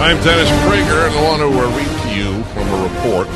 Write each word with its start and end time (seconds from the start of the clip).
I'm 0.00 0.16
Dennis 0.22 0.48
Prager, 0.62 1.08
and 1.08 1.14
I 1.16 1.24
want 1.24 1.40
to 1.40 1.48
read 1.76 2.02
to 2.02 2.16
you 2.16 2.44
from 2.54 2.68
a 2.68 2.82
report 2.84 3.28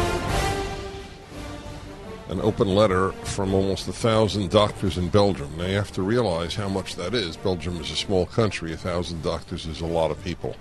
an 2.33 2.41
open 2.41 2.69
letter 2.69 3.12
from 3.25 3.53
almost 3.53 3.87
a 3.89 3.93
thousand 3.93 4.51
doctors 4.51 4.97
in 4.97 5.09
Belgium. 5.11 5.55
Now, 5.59 5.67
you 5.67 5.75
have 5.75 5.93
to 5.93 6.03
realize 6.03 6.55
how 6.55 6.69
much 6.69 6.97
that 6.97 7.12
is. 7.12 7.37
Belgium 7.37 7.79
is 7.79 7.91
a 7.91 7.97
small 7.97 8.25
country, 8.25 8.73
a 8.73 8.77
thousand 8.77 9.23
doctors 9.23 9.67
is 9.67 9.83
a 9.83 9.87
lot 9.87 10.11
of 10.11 10.25
people. 10.25 10.56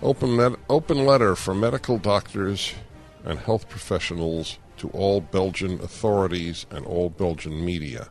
Open, 0.00 0.34
med- 0.34 0.56
open 0.70 1.04
letter 1.04 1.36
from 1.36 1.60
medical 1.60 1.98
doctors 1.98 2.74
and 3.22 3.38
health 3.38 3.68
professionals 3.68 4.58
to 4.78 4.88
all 4.90 5.20
Belgian 5.20 5.74
authorities 5.82 6.64
and 6.70 6.86
all 6.86 7.10
Belgian 7.10 7.62
media. 7.62 8.08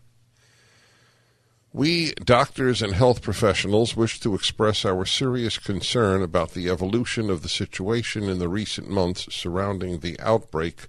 We, 1.74 2.14
doctors 2.14 2.82
and 2.82 2.94
health 2.94 3.22
professionals, 3.22 3.96
wish 3.96 4.20
to 4.22 4.34
express 4.34 4.86
our 4.86 5.06
serious 5.06 5.58
concern 5.58 6.24
about 6.24 6.52
the 6.52 6.70
evolution 6.70 7.30
of 7.30 7.44
the 7.44 7.50
situation 7.50 8.24
in 8.24 8.40
the 8.40 8.50
recent 8.50 8.90
months 8.90 9.28
surrounding 9.34 10.00
the 10.00 10.20
outbreak 10.20 10.88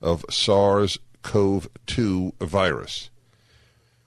of 0.00 0.24
SARS 0.30 0.98
CoV 1.22 1.68
2 1.86 2.34
virus. 2.40 3.10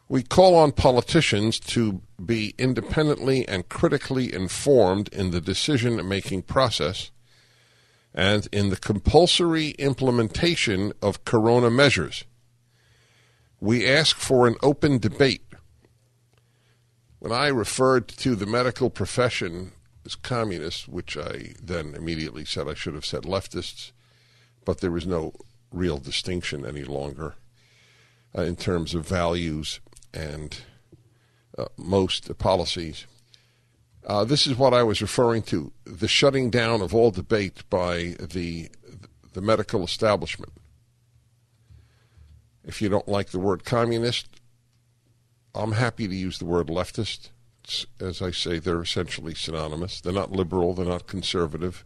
We 0.07 0.21
call 0.21 0.55
on 0.55 0.71
politicians 0.71 1.59
to 1.61 2.01
be 2.23 2.53
independently 2.57 3.47
and 3.47 3.67
critically 3.67 4.31
informed 4.33 5.09
in 5.09 5.31
the 5.31 5.41
decision 5.41 6.07
making 6.07 6.43
process 6.43 7.11
and 8.13 8.47
in 8.51 8.69
the 8.69 8.77
compulsory 8.77 9.71
implementation 9.71 10.93
of 11.01 11.25
corona 11.25 11.69
measures. 11.69 12.23
We 13.59 13.87
ask 13.87 14.15
for 14.17 14.47
an 14.47 14.55
open 14.61 14.99
debate 14.99 15.44
when 17.25 17.33
I 17.33 17.47
referred 17.47 18.07
to 18.07 18.35
the 18.35 18.45
medical 18.45 18.91
profession 18.91 19.71
as 20.05 20.13
communists, 20.13 20.87
which 20.87 21.17
I 21.17 21.55
then 21.59 21.95
immediately 21.95 22.45
said 22.45 22.67
I 22.67 22.75
should 22.75 22.93
have 22.93 23.03
said 23.03 23.23
leftists, 23.23 23.93
but 24.63 24.79
there 24.79 24.91
was 24.91 25.07
no 25.07 25.33
real 25.71 25.97
distinction 25.97 26.67
any 26.67 26.83
longer 26.83 27.33
uh, 28.37 28.43
in 28.43 28.55
terms 28.55 28.93
of 28.93 29.07
values 29.07 29.79
and 30.13 30.55
uh, 31.57 31.65
most 31.77 32.37
policies. 32.37 33.07
Uh, 34.05 34.23
this 34.23 34.45
is 34.45 34.55
what 34.55 34.75
I 34.75 34.83
was 34.83 35.01
referring 35.01 35.41
to: 35.45 35.71
the 35.83 36.07
shutting 36.07 36.51
down 36.51 36.79
of 36.83 36.93
all 36.93 37.09
debate 37.09 37.67
by 37.71 38.15
the 38.19 38.69
the 39.33 39.41
medical 39.41 39.83
establishment. 39.83 40.53
If 42.63 42.83
you 42.83 42.89
don't 42.89 43.07
like 43.07 43.31
the 43.31 43.39
word 43.39 43.65
communist, 43.65 44.27
I'm 45.55 45.71
happy 45.71 46.07
to 46.07 46.15
use 46.15 46.37
the 46.37 46.45
word 46.45 46.67
leftist. 46.67 47.29
It's, 47.63 47.85
as 47.99 48.21
I 48.21 48.31
say, 48.31 48.59
they're 48.59 48.81
essentially 48.81 49.33
synonymous. 49.33 50.01
They're 50.01 50.13
not 50.13 50.31
liberal, 50.31 50.73
they're 50.73 50.85
not 50.85 51.07
conservative. 51.07 51.85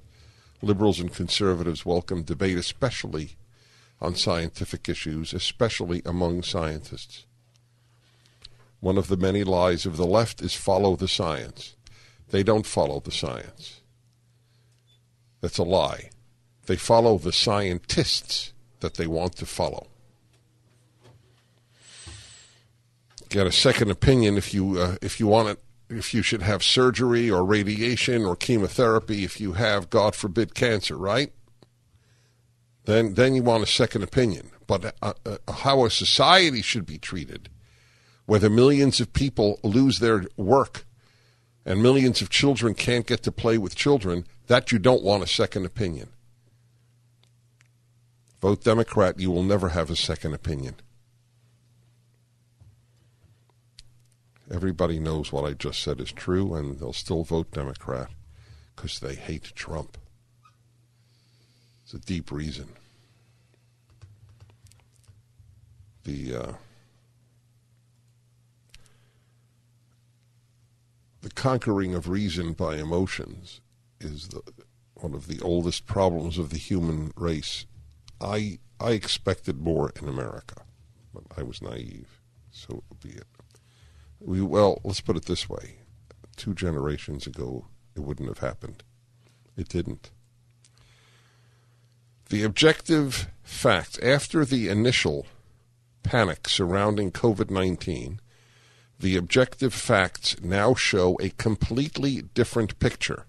Liberals 0.61 0.99
and 0.99 1.13
conservatives 1.13 1.85
welcome 1.85 2.23
debate, 2.23 2.57
especially 2.57 3.37
on 4.01 4.15
scientific 4.15 4.89
issues, 4.89 5.33
especially 5.33 6.01
among 6.05 6.41
scientists. 6.43 7.25
One 8.79 8.97
of 8.97 9.07
the 9.07 9.17
many 9.17 9.43
lies 9.43 9.85
of 9.85 9.97
the 9.97 10.05
left 10.05 10.41
is 10.41 10.53
follow 10.53 10.95
the 10.95 11.07
science. 11.07 11.75
They 12.31 12.43
don't 12.43 12.65
follow 12.65 12.99
the 12.99 13.11
science. 13.11 13.81
That's 15.41 15.57
a 15.57 15.63
lie. 15.63 16.09
They 16.65 16.75
follow 16.75 17.17
the 17.17 17.31
scientists 17.31 18.53
that 18.79 18.95
they 18.95 19.07
want 19.07 19.35
to 19.37 19.45
follow. 19.45 19.87
Get 23.29 23.47
a 23.47 23.51
second 23.51 23.91
opinion 23.91 24.37
if 24.37 24.53
you 24.53 24.79
uh, 24.79 24.95
if 25.01 25.19
you 25.19 25.27
want 25.27 25.49
it 25.49 25.59
if 25.89 26.13
you 26.13 26.21
should 26.21 26.41
have 26.41 26.63
surgery 26.63 27.31
or 27.31 27.43
radiation 27.43 28.25
or 28.25 28.35
chemotherapy 28.35 29.23
if 29.23 29.39
you 29.39 29.53
have 29.53 29.89
God 29.89 30.15
forbid 30.15 30.53
cancer, 30.53 30.97
right? 30.97 31.31
Then 32.85 33.13
then 33.13 33.35
you 33.35 33.43
want 33.43 33.63
a 33.63 33.67
second 33.67 34.03
opinion. 34.03 34.51
But 34.67 34.95
uh, 35.01 35.13
uh, 35.25 35.37
how 35.51 35.85
a 35.85 35.89
society 35.89 36.61
should 36.61 36.85
be 36.85 36.99
treated, 36.99 37.49
whether 38.25 38.49
millions 38.49 38.99
of 38.99 39.13
people 39.13 39.59
lose 39.63 39.99
their 39.99 40.25
work 40.37 40.85
and 41.65 41.83
millions 41.83 42.21
of 42.21 42.29
children 42.29 42.73
can't 42.73 43.05
get 43.05 43.23
to 43.23 43.31
play 43.31 43.57
with 43.57 43.75
children, 43.75 44.25
that 44.47 44.71
you 44.71 44.79
don't 44.79 45.03
want 45.03 45.23
a 45.23 45.27
second 45.27 45.65
opinion. 45.65 46.09
Vote 48.41 48.63
Democrat, 48.63 49.19
you 49.19 49.29
will 49.29 49.43
never 49.43 49.69
have 49.69 49.89
a 49.89 49.95
second 49.95 50.33
opinion. 50.33 50.75
Everybody 54.51 54.99
knows 54.99 55.31
what 55.31 55.45
I 55.45 55.53
just 55.53 55.81
said 55.81 56.01
is 56.01 56.11
true, 56.11 56.55
and 56.55 56.79
they'll 56.79 56.93
still 56.93 57.23
vote 57.23 57.51
Democrat 57.51 58.09
because 58.75 58.99
they 58.99 59.13
hate 59.13 59.53
Trump. 59.55 59.97
It's 61.83 61.93
a 61.93 61.99
deep 61.99 62.31
reason. 62.31 62.69
The 66.03 66.35
uh, 66.35 66.51
the 71.21 71.29
conquering 71.29 71.93
of 71.93 72.09
reason 72.09 72.53
by 72.53 72.77
emotions 72.77 73.61
is 73.99 74.29
the, 74.29 74.41
one 74.95 75.13
of 75.13 75.27
the 75.27 75.39
oldest 75.41 75.85
problems 75.85 76.37
of 76.37 76.49
the 76.49 76.57
human 76.57 77.11
race. 77.15 77.65
I 78.19 78.59
I 78.79 78.91
expected 78.91 79.61
more 79.61 79.91
in 80.01 80.07
America, 80.07 80.63
but 81.13 81.23
I 81.37 81.43
was 81.43 81.61
naive. 81.61 82.21
So 82.51 82.83
be 83.03 83.09
it. 83.09 83.27
We 84.19 84.41
well, 84.41 84.81
let's 84.83 85.01
put 85.01 85.15
it 85.15 85.25
this 85.25 85.49
way: 85.49 85.77
two 86.35 86.53
generations 86.53 87.25
ago, 87.25 87.67
it 87.95 88.01
wouldn't 88.01 88.27
have 88.29 88.39
happened. 88.39 88.83
It 89.55 89.69
didn't. 89.69 90.11
The 92.29 92.43
objective 92.43 93.27
fact 93.43 93.99
after 94.03 94.45
the 94.45 94.67
initial 94.67 95.25
panic 96.03 96.47
surrounding 96.47 97.11
COVID 97.11 97.49
19, 97.49 98.19
the 98.99 99.15
objective 99.15 99.73
facts 99.73 100.35
now 100.41 100.73
show 100.73 101.17
a 101.21 101.29
completely 101.29 102.21
different 102.21 102.77
picture. 102.79 103.25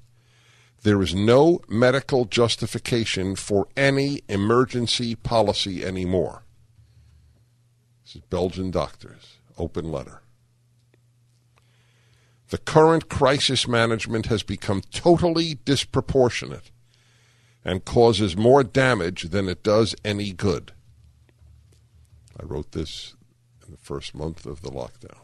There 0.82 1.00
is 1.02 1.14
no 1.14 1.60
medical 1.68 2.24
justification 2.24 3.36
for 3.36 3.68
any 3.76 4.22
emergency 4.28 5.14
policy 5.14 5.84
anymore. 5.84 6.42
This 8.02 8.16
is 8.16 8.22
Belgian 8.22 8.70
doctors, 8.70 9.36
open 9.56 9.92
letter. 9.92 10.22
The 12.50 12.58
current 12.58 13.08
crisis 13.08 13.68
management 13.68 14.26
has 14.26 14.42
become 14.42 14.82
totally 14.90 15.54
disproportionate 15.64 16.72
and 17.64 17.84
causes 17.84 18.36
more 18.36 18.64
damage 18.64 19.24
than 19.30 19.48
it 19.48 19.62
does 19.62 19.94
any 20.04 20.32
good. 20.32 20.72
I 22.38 22.44
wrote 22.44 22.72
this 22.72 23.14
in 23.64 23.70
the 23.70 23.78
first 23.78 24.16
month 24.16 24.46
of 24.46 24.62
the 24.62 24.70
lockdown. 24.70 25.18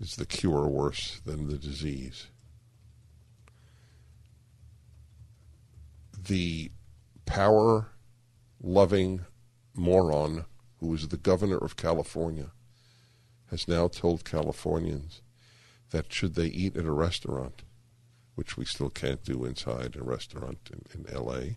Is 0.00 0.14
the 0.14 0.26
cure 0.26 0.68
worse 0.68 1.20
than 1.24 1.48
the 1.48 1.58
disease? 1.58 2.28
The 6.16 6.70
power 7.26 7.88
loving 8.62 9.22
moron 9.74 10.44
who 10.78 10.94
is 10.94 11.08
the 11.08 11.16
governor 11.16 11.58
of 11.58 11.76
California 11.76 12.52
has 13.50 13.68
now 13.68 13.88
told 13.88 14.24
Californians 14.24 15.20
that 15.90 16.12
should 16.12 16.34
they 16.34 16.46
eat 16.46 16.76
at 16.76 16.84
a 16.84 16.90
restaurant, 16.90 17.62
which 18.34 18.56
we 18.56 18.64
still 18.64 18.90
can't 18.90 19.24
do 19.24 19.44
inside 19.44 19.96
a 19.96 20.02
restaurant 20.02 20.58
in, 20.72 21.06
in 21.06 21.14
LA, 21.14 21.54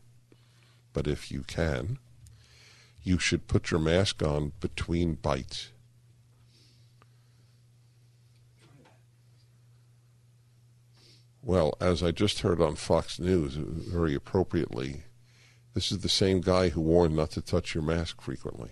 but 0.93 1.07
if 1.07 1.31
you 1.31 1.41
can, 1.41 1.97
you 3.03 3.17
should 3.17 3.47
put 3.47 3.71
your 3.71 3.79
mask 3.79 4.21
on 4.21 4.51
between 4.59 5.15
bites. 5.15 5.71
Well, 11.41 11.77
as 11.79 12.03
I 12.03 12.11
just 12.11 12.41
heard 12.41 12.61
on 12.61 12.75
Fox 12.75 13.19
News, 13.19 13.55
very 13.55 14.13
appropriately, 14.13 15.03
this 15.73 15.91
is 15.91 15.99
the 15.99 16.09
same 16.09 16.41
guy 16.41 16.69
who 16.69 16.81
warned 16.81 17.15
not 17.15 17.31
to 17.31 17.41
touch 17.41 17.73
your 17.73 17.83
mask 17.83 18.21
frequently. 18.21 18.71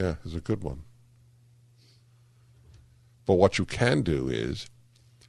Yeah, 0.00 0.14
is 0.24 0.34
a 0.34 0.40
good 0.40 0.62
one. 0.62 0.84
But 3.26 3.34
what 3.34 3.58
you 3.58 3.66
can 3.66 4.00
do 4.00 4.30
is 4.30 4.70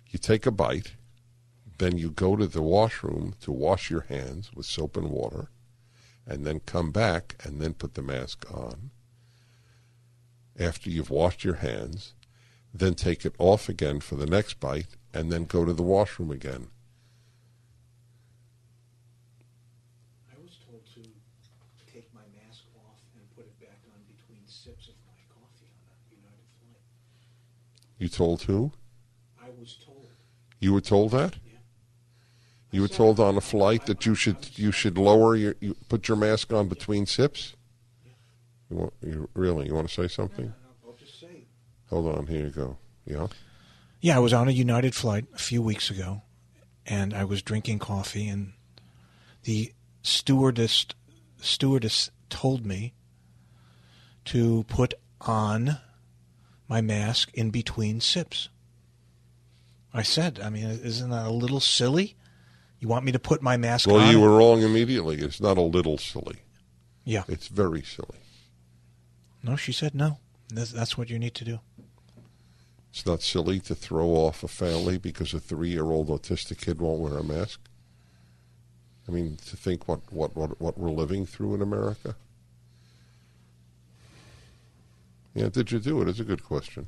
you 0.10 0.18
take 0.18 0.46
a 0.46 0.52
bite, 0.52 0.94
then 1.78 1.98
you 1.98 2.10
go 2.10 2.38
to 2.38 2.48
the 2.48 2.62
washroom 2.62 3.34
to 3.42 3.52
wash 3.52 3.90
your 3.90 4.06
hands 4.08 4.54
with 4.56 4.66
soap 4.66 4.96
and 4.96 5.10
water, 5.10 5.50
and 6.26 6.46
then 6.46 6.62
come 6.62 6.92
back 6.92 7.36
and 7.44 7.60
then 7.60 7.74
put 7.74 7.96
the 7.96 8.02
mask 8.02 8.50
on. 8.50 8.92
After 10.58 10.90
you've 10.90 11.10
washed 11.10 11.44
your 11.44 11.56
hands, 11.56 12.14
then 12.74 12.94
take 12.94 13.26
it 13.26 13.36
off 13.40 13.68
again 13.68 14.00
for 14.00 14.16
the 14.16 14.26
next 14.26 14.62
bite, 14.62 14.96
and 15.14 15.30
then 15.30 15.44
go 15.44 15.66
to 15.66 15.74
the 15.74 15.84
washroom 15.84 16.32
again. 16.32 16.68
I 20.32 20.40
was 20.42 20.56
told 20.66 20.86
to 20.96 21.02
take 21.92 22.08
my 22.14 22.24
mask 22.40 22.64
off 22.78 23.02
and 23.18 23.24
put 23.36 23.46
it 23.46 23.60
back 23.60 23.80
on 23.92 24.00
between 24.08 24.48
sips 24.48 24.88
of 24.88 24.96
my 25.06 25.20
coffee 25.28 25.68
on 25.84 25.92
a 25.92 26.16
United 26.16 26.48
flight. 26.62 26.86
You 28.02 28.10
told 28.10 28.42
who? 28.42 28.72
I 29.40 29.50
was 29.60 29.78
told. 29.86 30.08
You 30.60 30.74
were 30.74 30.82
told 30.82 31.12
that? 31.12 31.36
Yeah. 31.46 31.60
You 32.72 32.82
were 32.82 32.88
told 32.88 33.20
on 33.20 33.38
a 33.38 33.42
flight 33.42 33.86
that 33.86 34.08
you 34.08 34.16
should 34.16 34.58
you 34.58 34.72
should 34.72 34.98
lower 34.98 35.36
your 35.36 35.54
you 35.60 35.76
put 35.88 36.08
your 36.08 36.18
mask 36.18 36.52
on 36.52 36.68
between 36.68 37.06
sips. 37.06 37.56
You 38.72 38.78
want 38.78 38.94
you 39.06 39.30
really 39.36 39.68
you 39.68 39.76
want 39.76 39.88
to 39.88 39.94
say 39.94 40.08
something? 40.08 40.52
I'll 40.84 40.94
just 40.94 41.20
say. 41.20 41.46
Hold 41.92 42.18
on, 42.18 42.26
here 42.26 42.46
you 42.46 42.50
go. 42.50 42.78
Yeah. 43.06 43.28
Yeah, 44.00 44.16
I 44.16 44.20
was 44.20 44.34
on 44.34 44.48
a 44.48 44.52
United 44.52 44.96
flight 44.96 45.26
a 45.36 45.38
few 45.38 45.62
weeks 45.62 45.92
ago, 45.92 46.24
and 46.88 47.14
I 47.14 47.24
was 47.24 47.44
drinking 47.44 47.78
coffee, 47.78 48.28
and 48.28 48.54
the 49.44 49.74
stewardess 50.02 50.88
stewardess 51.40 52.10
told 52.32 52.66
me 52.66 52.96
to 54.26 54.64
put 54.64 54.96
on 55.22 55.78
my 56.72 56.80
mask 56.80 57.30
in 57.34 57.50
between 57.50 58.00
sips. 58.00 58.48
I 59.94 60.04
said, 60.04 60.40
I 60.42 60.50
mean, 60.50 60.64
isn't 60.64 61.10
that 61.10 61.28
a 61.28 61.30
little 61.30 61.60
silly? 61.60 62.16
You 62.80 62.88
want 62.88 63.04
me 63.04 63.12
to 63.12 63.20
put 63.20 63.42
my 63.42 63.58
mask 63.58 63.88
Well, 63.88 63.98
on? 63.98 64.04
Well, 64.04 64.12
you 64.14 64.22
were 64.22 64.38
wrong 64.38 64.62
immediately. 64.62 65.18
It's 65.18 65.42
not 65.42 65.58
a 65.58 65.62
little 65.62 65.98
silly. 65.98 66.38
Yeah. 67.04 67.24
It's 67.28 67.50
very 67.50 67.82
silly. 67.82 68.20
No, 69.44 69.58
she 69.58 69.74
said 69.74 69.94
no. 69.94 70.20
That's, 70.48 70.72
that's 70.72 70.98
what 70.98 71.10
you 71.10 71.20
need 71.20 71.36
to 71.36 71.44
do. 71.44 71.60
It's 72.92 73.06
not 73.06 73.22
silly 73.22 73.60
to 73.60 73.76
throw 73.76 74.08
off 74.08 74.42
a 74.42 74.48
family 74.48 74.98
because 74.98 75.34
a 75.34 75.42
three-year-old 75.42 76.08
autistic 76.08 76.62
kid 76.62 76.80
won't 76.80 77.02
wear 77.02 77.18
a 77.18 77.24
mask. 77.24 77.60
I 79.10 79.12
mean, 79.12 79.36
to 79.50 79.58
think 79.58 79.90
what, 79.90 80.00
what, 80.10 80.38
what, 80.38 80.62
what 80.62 80.78
we're 80.78 80.92
living 80.92 81.26
through 81.26 81.54
in 81.56 81.62
America. 81.62 82.16
Yeah, 85.34 85.50
did 85.50 85.72
you 85.72 85.80
do 85.80 86.02
it? 86.02 86.08
It's 86.10 86.20
a 86.20 86.24
good 86.24 86.44
question. 86.44 86.88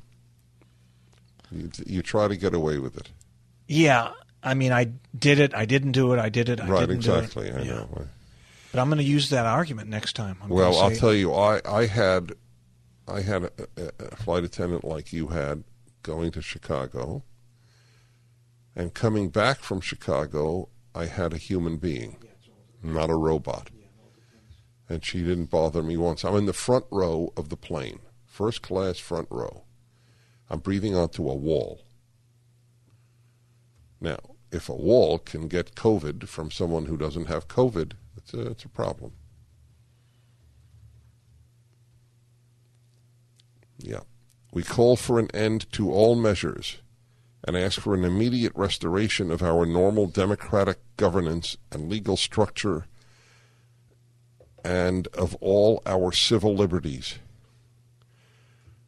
You, 1.52 1.70
you 1.86 2.02
try 2.02 2.28
to 2.28 2.36
get 2.36 2.54
away 2.54 2.78
with 2.80 2.98
it. 2.98 3.12
Yeah, 3.68 4.12
I 4.42 4.54
mean, 4.54 4.72
I 4.72 4.92
did 5.18 5.40
it. 5.40 5.54
I 5.56 5.66
didn't 5.66 5.92
do 5.94 6.14
it. 6.14 6.20
I 6.20 6.30
did 6.30 6.50
it. 6.50 6.60
I 6.60 6.68
right, 6.68 6.80
didn't 6.82 7.02
do 7.04 7.14
it. 7.14 7.18
exactly. 7.20 7.52
I 7.52 7.60
Yeah. 7.62 7.74
know. 7.76 8.08
But 8.72 8.80
I'm 8.80 8.90
going 8.90 8.98
to 8.98 9.04
use 9.04 9.30
that 9.30 9.46
argument 9.46 9.88
next 9.90 10.14
time. 10.14 10.38
I'm 10.42 10.50
Well, 10.50 10.78
I'll 10.80 10.96
tell 10.96 11.14
you, 11.14 11.32
I, 11.34 11.62
I 11.64 11.86
had, 11.86 12.34
I 13.08 13.22
had 13.22 13.44
a, 13.44 13.52
a 14.00 14.16
flight 14.16 14.44
attendant 14.44 14.84
like 14.84 15.14
you 15.14 15.28
had 15.28 15.64
going 16.02 16.32
to 16.32 16.42
Chicago, 16.42 17.24
and 18.76 18.94
coming 18.96 19.30
back 19.30 19.60
from 19.60 19.80
Chicago, 19.80 20.70
I 20.96 21.06
had 21.06 21.34
a 21.34 21.38
human 21.38 21.78
being, 21.78 22.18
not 22.82 23.12
a 23.12 23.16
robot, 23.16 23.70
and 24.90 25.06
she 25.06 25.20
didn't 25.22 25.52
bother 25.52 25.84
me 25.84 25.96
once. 25.96 26.24
I'm 26.26 26.36
in 26.36 26.48
the 26.48 26.52
front 26.54 26.86
row 26.92 27.32
of 27.38 27.50
the 27.50 27.56
plane, 27.58 28.00
first 28.34 28.64
class 28.64 28.98
front 28.98 29.28
row. 29.30 29.64
I'm 30.50 30.58
breathing 30.58 30.96
onto 30.96 31.30
a 31.30 31.36
wall. 31.36 31.82
Now, 34.02 34.18
if 34.52 34.70
a 34.70 34.76
wall 34.76 35.20
can 35.20 35.48
get 35.48 35.76
COVID 35.76 36.28
from 36.28 36.50
someone 36.50 36.86
who 36.86 36.98
doesn't 36.98 37.28
have 37.28 37.48
COVID, 37.48 37.92
it's 38.18 38.34
a, 38.34 38.48
it's 38.48 38.66
a 38.66 38.70
problem. 38.70 39.12
Yeah. 43.78 44.02
We 44.52 44.64
call 44.64 44.96
for 44.96 45.20
an 45.20 45.30
end 45.32 45.72
to 45.74 45.92
all 45.92 46.16
measures 46.16 46.78
and 47.44 47.56
ask 47.56 47.80
for 47.80 47.94
an 47.94 48.04
immediate 48.04 48.54
restoration 48.56 49.30
of 49.30 49.44
our 49.44 49.64
normal 49.64 50.08
democratic 50.08 50.80
governance 50.98 51.56
and 51.72 51.88
legal 51.88 52.18
structure 52.18 52.88
and 54.66 55.08
of 55.10 55.36
all 55.36 55.84
our 55.86 56.12
civil 56.12 56.56
liberties. 56.56 57.20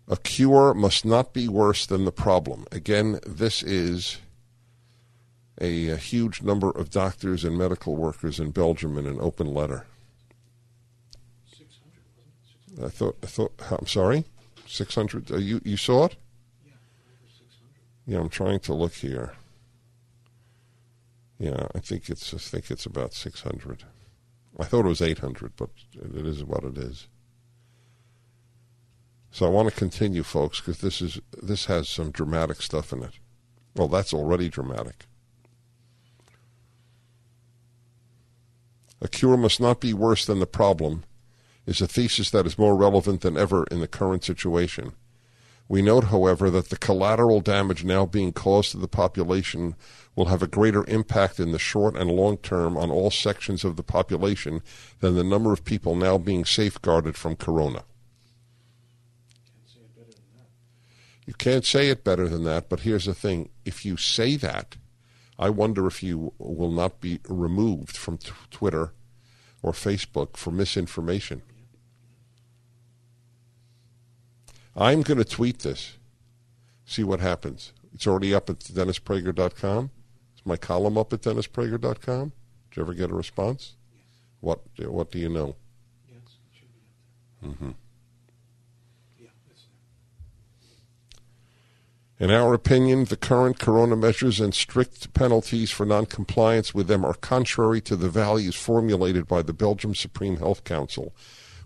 A 0.08 0.18
cure 0.18 0.74
must 0.74 1.04
not 1.04 1.34
be 1.34 1.48
worse 1.48 1.86
than 1.86 2.06
the 2.06 2.12
problem. 2.12 2.66
Again, 2.72 3.20
this 3.26 3.64
is 3.64 4.20
a, 5.60 5.90
a 5.90 5.98
huge 5.98 6.42
number 6.42 6.70
of 6.70 6.90
doctors 6.92 7.44
and 7.44 7.58
medical 7.58 7.96
workers 7.96 8.40
in 8.40 8.52
Belgium 8.52 8.98
in 8.98 9.08
an 9.08 9.18
open 9.20 9.54
letter. 9.54 9.86
I 12.84 12.90
thought, 12.90 13.18
I 13.24 13.28
thought, 13.28 13.54
I'm 13.72 13.88
sorry, 13.88 14.26
600. 14.68 15.32
Uh, 15.32 15.38
you, 15.38 15.62
you 15.64 15.78
saw 15.78 16.06
it? 16.06 16.18
Yeah, 18.06 18.20
I'm 18.20 18.30
trying 18.30 18.60
to 18.62 18.74
look 18.74 18.94
here. 18.94 19.34
Yeah, 21.40 21.68
I 21.74 21.80
think 21.80 22.10
it's, 22.10 22.34
I 22.34 22.38
think 22.38 22.70
it's 22.70 22.86
about 22.86 23.14
600. 23.14 23.84
I 24.60 24.64
thought 24.64 24.86
it 24.86 24.90
was 24.90 25.02
800, 25.02 25.54
but 25.58 25.70
it 25.94 26.26
is 26.26 26.44
what 26.44 26.64
it 26.64 26.78
is. 26.78 27.08
So 29.36 29.46
I 29.46 29.50
want 29.50 29.68
to 29.68 29.76
continue, 29.76 30.24
folks, 30.24 30.62
because 30.62 30.78
this 30.78 31.02
is 31.02 31.20
this 31.44 31.66
has 31.66 31.90
some 31.90 32.10
dramatic 32.10 32.62
stuff 32.62 32.94
in 32.94 33.04
it. 33.04 33.20
Well, 33.76 33.90
that's 33.90 34.14
already 34.14 34.48
dramatic. 34.48 35.08
A 39.02 39.10
cure 39.10 39.36
must 39.36 39.60
not 39.60 39.82
be 39.82 39.94
worse 39.94 40.26
than 40.26 40.40
the 40.40 40.48
problem 40.48 41.04
is 41.66 41.82
a 41.82 41.86
thesis 41.86 42.30
that 42.30 42.46
is 42.46 42.58
more 42.58 42.78
relevant 42.78 43.20
than 43.20 43.36
ever 43.36 43.66
in 43.70 43.82
the 43.82 43.90
current 43.90 44.24
situation. 44.24 44.94
We 45.68 45.82
note, 45.82 46.06
however, 46.06 46.50
that 46.52 46.70
the 46.70 46.78
collateral 46.78 47.42
damage 47.42 47.84
now 47.84 48.06
being 48.06 48.32
caused 48.32 48.72
to 48.72 48.78
the 48.78 48.88
population 48.88 49.76
will 50.16 50.28
have 50.28 50.44
a 50.44 50.48
greater 50.48 50.86
impact 50.88 51.42
in 51.42 51.52
the 51.52 51.60
short 51.60 51.98
and 51.98 52.10
long 52.10 52.38
term 52.38 52.78
on 52.78 52.90
all 52.90 53.12
sections 53.12 53.66
of 53.66 53.76
the 53.76 53.84
population 53.84 54.62
than 55.02 55.16
the 55.16 55.26
number 55.26 55.52
of 55.52 55.66
people 55.66 55.94
now 55.94 56.18
being 56.18 56.46
safeguarded 56.46 57.18
from 57.18 57.36
corona. 57.36 57.84
You 61.26 61.34
can't 61.34 61.66
say 61.66 61.90
it 61.90 62.04
better 62.04 62.28
than 62.30 62.44
that, 62.44 62.70
but 62.70 62.82
here's 62.82 63.06
the 63.06 63.14
thing. 63.16 63.50
If 63.66 63.84
you 63.86 63.98
say 63.98 64.36
that, 64.38 64.76
I 65.40 65.50
wonder 65.50 65.88
if 65.88 66.04
you 66.04 66.34
will 66.38 66.72
not 66.72 67.02
be 67.02 67.20
removed 67.28 67.98
from 67.98 68.18
t- 68.18 68.32
Twitter 68.52 68.94
or 69.64 69.72
Facebook 69.72 70.38
for 70.38 70.52
misinformation. 70.52 71.42
I'm 74.76 75.02
going 75.02 75.18
to 75.18 75.26
tweet 75.26 75.60
this, 75.60 75.98
see 76.86 77.04
what 77.04 77.22
happens. 77.22 77.74
It's 77.94 78.06
already 78.06 78.34
up 78.36 78.50
at 78.50 78.60
DennisPrager.com. 78.60 79.90
Is 80.36 80.46
my 80.46 80.58
column 80.58 80.98
up 80.98 81.14
at 81.14 81.22
DennisPrager.com? 81.22 82.34
Did 82.70 82.78
you 82.78 82.84
ever 82.84 82.94
get 82.94 83.10
a 83.10 83.16
response? 83.16 83.76
What 84.42 84.60
What 84.78 85.12
do 85.12 85.18
you 85.20 85.30
know? 85.30 85.56
Yes, 86.12 86.20
it 86.28 86.58
should 86.60 86.68
be 86.74 86.82
up 87.42 87.58
there. 87.60 87.68
hmm 87.68 87.72
Yeah, 89.18 89.30
it's 89.50 89.62
there. 89.62 89.80
In 92.18 92.32
our 92.32 92.54
opinion, 92.54 93.06
the 93.06 93.18
current 93.18 93.60
corona 93.60 93.98
measures 93.98 94.40
and 94.40 94.54
strict 94.54 95.14
penalties 95.14 95.70
for 95.70 95.86
noncompliance 95.86 96.74
with 96.74 96.88
them 96.88 97.04
are 97.04 97.14
contrary 97.14 97.82
to 97.82 97.98
the 97.98 98.08
values 98.08 98.56
formulated 98.56 99.28
by 99.28 99.42
the 99.42 99.52
Belgium 99.52 99.94
Supreme 99.94 100.38
Health 100.38 100.64
Council, 100.64 101.14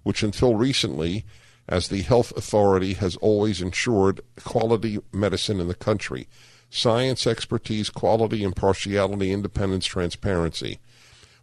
which 0.01 0.23
until 0.23 0.55
recently, 0.55 1.23
as 1.67 1.89
the 1.89 2.01
health 2.01 2.35
authority, 2.35 2.93
has 2.93 3.15
always 3.17 3.61
ensured 3.61 4.21
quality 4.43 4.97
medicine 5.11 5.59
in 5.59 5.67
the 5.67 5.75
country 5.75 6.27
science, 6.71 7.25
expertise, 7.25 7.89
quality, 7.89 8.43
impartiality, 8.43 9.31
independence, 9.31 9.85
transparency. 9.85 10.79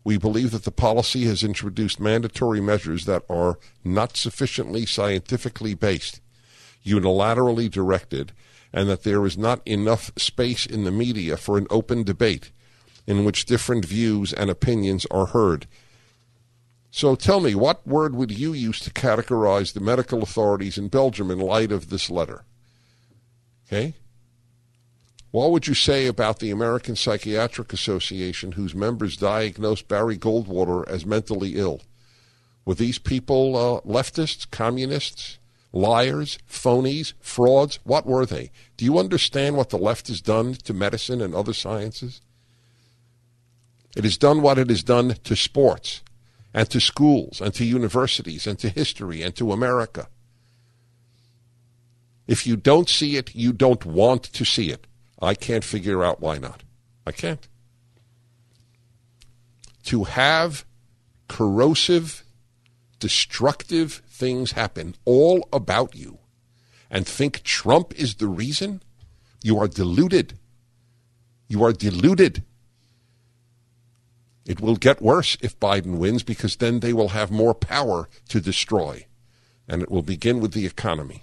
We 0.05 0.19
believe 0.19 0.53
that 0.53 0.63
the 0.63 0.71
policy 0.71 1.25
has 1.25 1.43
introduced 1.43 1.99
mandatory 1.99 2.61
measures 2.61 3.07
that 3.07 3.25
are 3.29 3.59
not 3.85 4.17
sufficiently 4.17 4.87
scientifically 4.87 5.75
based, 5.75 6.21
unilaterally 6.85 7.69
directed, 7.69 8.33
and 8.73 8.89
that 8.89 9.03
there 9.03 9.25
is 9.25 9.39
not 9.39 9.67
enough 9.67 10.11
space 10.17 10.67
in 10.67 10.85
the 10.85 10.91
media 10.91 11.37
for 11.37 11.59
an 11.59 11.67
open 11.71 12.03
debate 12.03 12.51
in 13.07 13.25
which 13.25 13.47
different 13.47 13.85
views 13.85 14.33
and 14.33 14.51
opinions 14.51 15.07
are 15.11 15.27
heard. 15.27 15.67
So 16.91 17.15
tell 17.15 17.41
me, 17.41 17.55
what 17.55 17.87
word 17.87 18.15
would 18.15 18.37
you 18.37 18.53
use 18.53 18.81
to 18.81 18.91
categorize 18.91 19.73
the 19.73 19.81
medical 19.81 20.23
authorities 20.23 20.79
in 20.79 20.89
Belgium 20.89 21.31
in 21.31 21.39
light 21.39 21.71
of 21.71 21.91
this 21.91 22.11
letter? 22.11 22.45
Okay? 23.67 23.95
What 25.31 25.51
would 25.51 25.67
you 25.67 25.75
say 25.75 26.07
about 26.07 26.39
the 26.39 26.51
American 26.51 26.97
Psychiatric 26.97 27.73
Association, 27.73 28.53
whose 28.53 28.75
members 28.75 29.17
diagnosed 29.17 29.89
Barry 29.89 30.17
Goldwater 30.17 30.89
as 30.89 31.05
mentally 31.05 31.57
ill? 31.57 31.83
Were 32.65 32.75
these 32.75 32.99
people 32.99 33.55
uh, 33.57 33.81
leftists, 33.83 34.51
communists, 34.51 35.39
liars, 35.76 36.38
phonies, 36.50 37.12
frauds. 37.21 37.78
What 37.85 38.06
were 38.06 38.26
they? 38.26 38.50
Do 38.76 38.85
you 38.85 38.99
understand 38.99 39.56
what 39.56 39.71
the 39.71 39.78
left 39.78 40.09
has 40.09 40.21
done 40.21 40.54
to 40.54 40.73
medicine 40.73 41.21
and 41.21 41.35
other 41.35 41.52
sciences? 41.52 42.21
It 43.97 44.04
has 44.04 44.18
done 44.18 44.42
what 44.42 44.59
it 44.59 44.68
has 44.68 44.83
done 44.83 45.16
to 45.25 45.37
sports 45.37 46.02
and 46.52 46.68
to 46.71 46.80
schools 46.80 47.40
and 47.40 47.54
to 47.54 47.64
universities 47.64 48.47
and 48.47 48.59
to 48.59 48.68
history 48.68 49.23
and 49.23 49.35
to 49.37 49.52
America. 49.52 50.09
If 52.26 52.47
you 52.47 52.56
don't 52.56 52.88
see 52.88 53.16
it, 53.16 53.35
you 53.35 53.52
don't 53.52 53.85
want 53.85 54.25
to 54.25 54.45
see 54.45 54.71
it. 54.71 54.87
I 55.21 55.35
can't 55.35 55.64
figure 55.64 56.04
out 56.04 56.21
why 56.21 56.38
not. 56.38 56.62
I 57.06 57.12
can't. 57.12 57.47
To 59.85 60.04
have 60.04 60.64
corrosive, 61.28 62.25
destructive 63.07 64.03
things 64.09 64.51
happen 64.51 64.97
all 65.05 65.49
about 65.53 65.95
you 65.95 66.19
and 66.91 67.07
think 67.07 67.45
Trump 67.45 67.95
is 67.95 68.17
the 68.17 68.27
reason, 68.27 68.83
you 69.45 69.61
are 69.61 69.69
deluded. 69.69 70.37
You 71.47 71.63
are 71.63 71.73
deluded. 71.73 72.43
It 74.45 74.61
will 74.61 74.75
get 74.75 75.01
worse 75.01 75.37
if 75.41 75.61
Biden 75.61 75.99
wins 75.99 76.25
because 76.25 76.57
then 76.57 76.81
they 76.81 76.93
will 76.93 77.11
have 77.11 77.31
more 77.31 77.55
power 77.55 78.09
to 78.29 78.41
destroy. 78.41 79.07
And 79.69 79.83
it 79.83 79.89
will 79.89 80.03
begin 80.03 80.41
with 80.41 80.53
the 80.53 80.67
economy. 80.67 81.23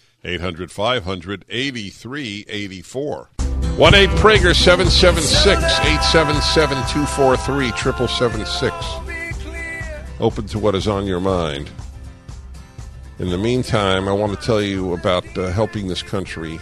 800 0.23 0.71
500 0.71 1.45
8384. 1.49 3.29
1 3.77 3.95
8 3.95 4.09
Prager 4.09 4.55
776 4.55 5.57
877 5.57 6.75
243 6.75 7.69
7776. 7.69 10.19
Open 10.19 10.45
to 10.45 10.59
what 10.59 10.75
is 10.75 10.87
on 10.87 11.07
your 11.07 11.19
mind. 11.19 11.71
In 13.17 13.29
the 13.29 13.37
meantime, 13.37 14.07
I 14.07 14.13
want 14.13 14.39
to 14.39 14.45
tell 14.45 14.61
you 14.61 14.93
about 14.93 15.25
uh, 15.37 15.51
helping 15.51 15.87
this 15.87 16.03
country. 16.03 16.59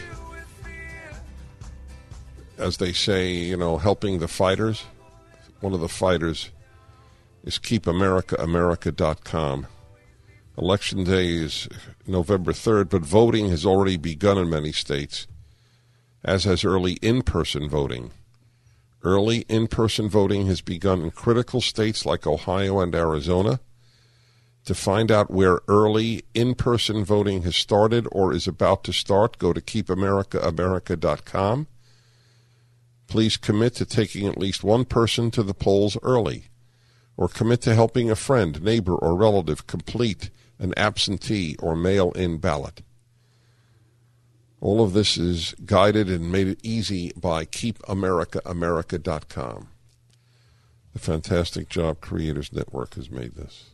As 2.58 2.78
they 2.78 2.94
say, 2.94 3.32
you 3.32 3.58
know, 3.58 3.78
helping 3.78 4.20
the 4.20 4.28
fighters. 4.28 4.86
One 5.62 5.74
of 5.74 5.82
the 5.82 5.90
fighters 5.90 6.52
is 7.44 7.60
keepamericaamerica.com. 7.60 9.68
Election 10.60 11.06
day 11.06 11.30
is 11.30 11.70
November 12.06 12.52
3rd, 12.52 12.90
but 12.90 13.02
voting 13.02 13.50
has 13.50 13.66
already 13.66 13.96
begun 13.96 14.38
in 14.38 14.50
many 14.50 14.74
states, 14.74 15.26
as 16.22 16.44
has 16.44 16.66
early 16.66 16.96
in 16.96 17.22
person 17.22 17.70
voting. 17.70 18.12
Early 19.02 19.46
in 19.48 19.68
person 19.68 20.10
voting 20.10 20.48
has 20.48 20.60
begun 20.60 21.02
in 21.02 21.12
critical 21.12 21.62
states 21.62 22.06
like 22.06 22.28
Ohio 22.28 22.82
and 22.82 22.94
Arizona. 22.94 23.62
To 24.66 24.76
find 24.76 25.10
out 25.10 25.32
where 25.32 25.62
early 25.70 26.26
in 26.34 26.56
person 26.56 27.06
voting 27.06 27.44
has 27.44 27.56
started 27.56 28.06
or 28.12 28.34
is 28.34 28.46
about 28.46 28.84
to 28.84 28.92
start, 28.92 29.38
go 29.38 29.54
to 29.54 29.62
keepamericaamerica.com. 29.62 31.68
Please 33.08 33.38
commit 33.38 33.76
to 33.76 33.86
taking 33.86 34.28
at 34.28 34.38
least 34.38 34.66
one 34.66 34.84
person 34.84 35.32
to 35.32 35.42
the 35.42 35.54
polls 35.54 35.98
early, 36.04 36.48
or 37.16 37.30
commit 37.30 37.62
to 37.62 37.74
helping 37.74 38.12
a 38.12 38.18
friend, 38.18 38.62
neighbor, 38.62 38.96
or 38.96 39.16
relative 39.16 39.66
complete 39.66 40.30
an 40.60 40.74
absentee 40.78 41.56
or 41.60 41.76
mail 41.76 42.12
in 42.12 42.38
ballot. 42.38 42.84
All 44.62 44.84
of 44.84 44.94
this 44.94 45.18
is 45.18 45.56
guided 45.66 46.08
and 46.10 46.32
made 46.32 46.60
easy 46.64 47.12
by 47.16 47.46
KeepAmericaAmerica.com. 47.46 49.68
The 50.94 51.00
fantastic 51.00 51.70
Job 51.70 52.02
Creators 52.02 52.52
Network 52.52 52.96
has 52.96 53.10
made 53.10 53.36
this. 53.36 53.70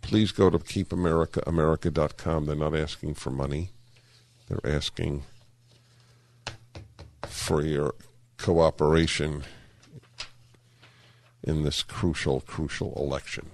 Please 0.00 0.32
go 0.32 0.48
to 0.48 0.58
KeepAmericaAmerica.com. 0.58 2.46
They're 2.46 2.56
not 2.56 2.74
asking 2.74 3.12
for 3.14 3.28
money, 3.30 3.68
they're 4.48 4.58
asking 4.64 5.24
for 7.26 7.62
your 7.62 7.94
cooperation 8.38 9.44
in 11.42 11.64
this 11.64 11.82
crucial, 11.82 12.40
crucial 12.40 12.94
election. 12.96 13.50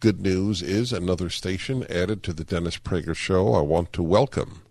Good 0.00 0.22
news 0.22 0.62
is 0.62 0.94
another 0.94 1.28
station 1.28 1.84
added 1.90 2.22
to 2.22 2.32
the 2.32 2.42
Dennis 2.42 2.78
Prager 2.78 3.14
Show. 3.14 3.52
I 3.52 3.60
want 3.60 3.92
to 3.92 4.02
welcome 4.02 4.62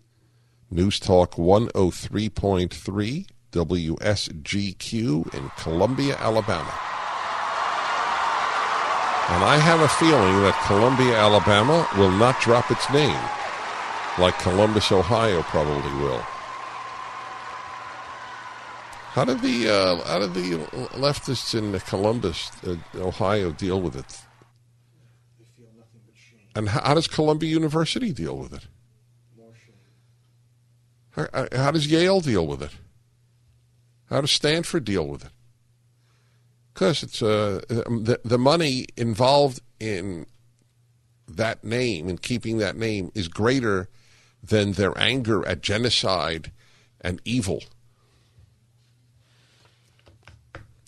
News 0.72 1.00
Talk 1.00 1.36
103.3 1.36 3.28
WSGQ 3.52 5.34
in 5.36 5.52
Columbia, 5.56 6.18
Alabama. 6.18 6.74
And 9.30 9.44
I 9.44 9.60
have 9.62 9.82
a 9.82 9.88
feeling 9.88 10.42
that 10.42 10.60
Columbia, 10.66 11.16
Alabama 11.20 11.88
will 11.96 12.10
not 12.10 12.42
drop 12.42 12.72
its 12.72 12.90
name 12.90 13.22
like 14.18 14.40
Columbus, 14.40 14.92
Ohio 14.92 15.44
probably 15.44 15.94
will. 16.02 16.24
How 19.14 19.26
did 19.26 19.42
the 19.42 19.70
uh, 19.70 20.04
how 20.08 20.18
did 20.18 20.34
the 20.34 20.58
leftists 20.98 21.54
in 21.54 21.80
Columbus, 21.82 22.50
uh, 22.66 22.78
Ohio, 22.96 23.52
deal 23.52 23.80
with 23.80 23.96
it? 23.96 24.22
And 26.56 26.70
how, 26.70 26.82
how 26.82 26.94
does 26.94 27.08
Columbia 27.08 27.50
University 27.50 28.12
deal 28.12 28.38
with 28.38 28.54
it? 28.54 28.68
How, 31.12 31.48
how 31.52 31.72
does 31.72 31.88
Yale 31.88 32.22
deal 32.22 32.48
with 32.48 32.62
it? 32.62 32.72
How 34.10 34.22
does 34.22 34.32
Stanford 34.32 34.86
deal 34.86 35.08
with 35.08 35.26
it? 35.26 35.32
Because 36.74 37.04
it's 37.04 37.22
uh, 37.22 37.62
the 37.68 38.22
the 38.24 38.38
money 38.38 38.86
involved 38.96 39.60
in 39.80 40.26
that 41.28 41.64
name 41.64 42.08
and 42.08 42.22
keeping 42.22 42.58
that 42.60 42.78
name 42.78 43.12
is 43.14 43.28
greater 43.28 43.90
than 44.42 44.74
their 44.74 44.98
anger 44.98 45.46
at 45.46 45.62
genocide 45.62 46.52
and 47.02 47.22
evil. 47.26 47.64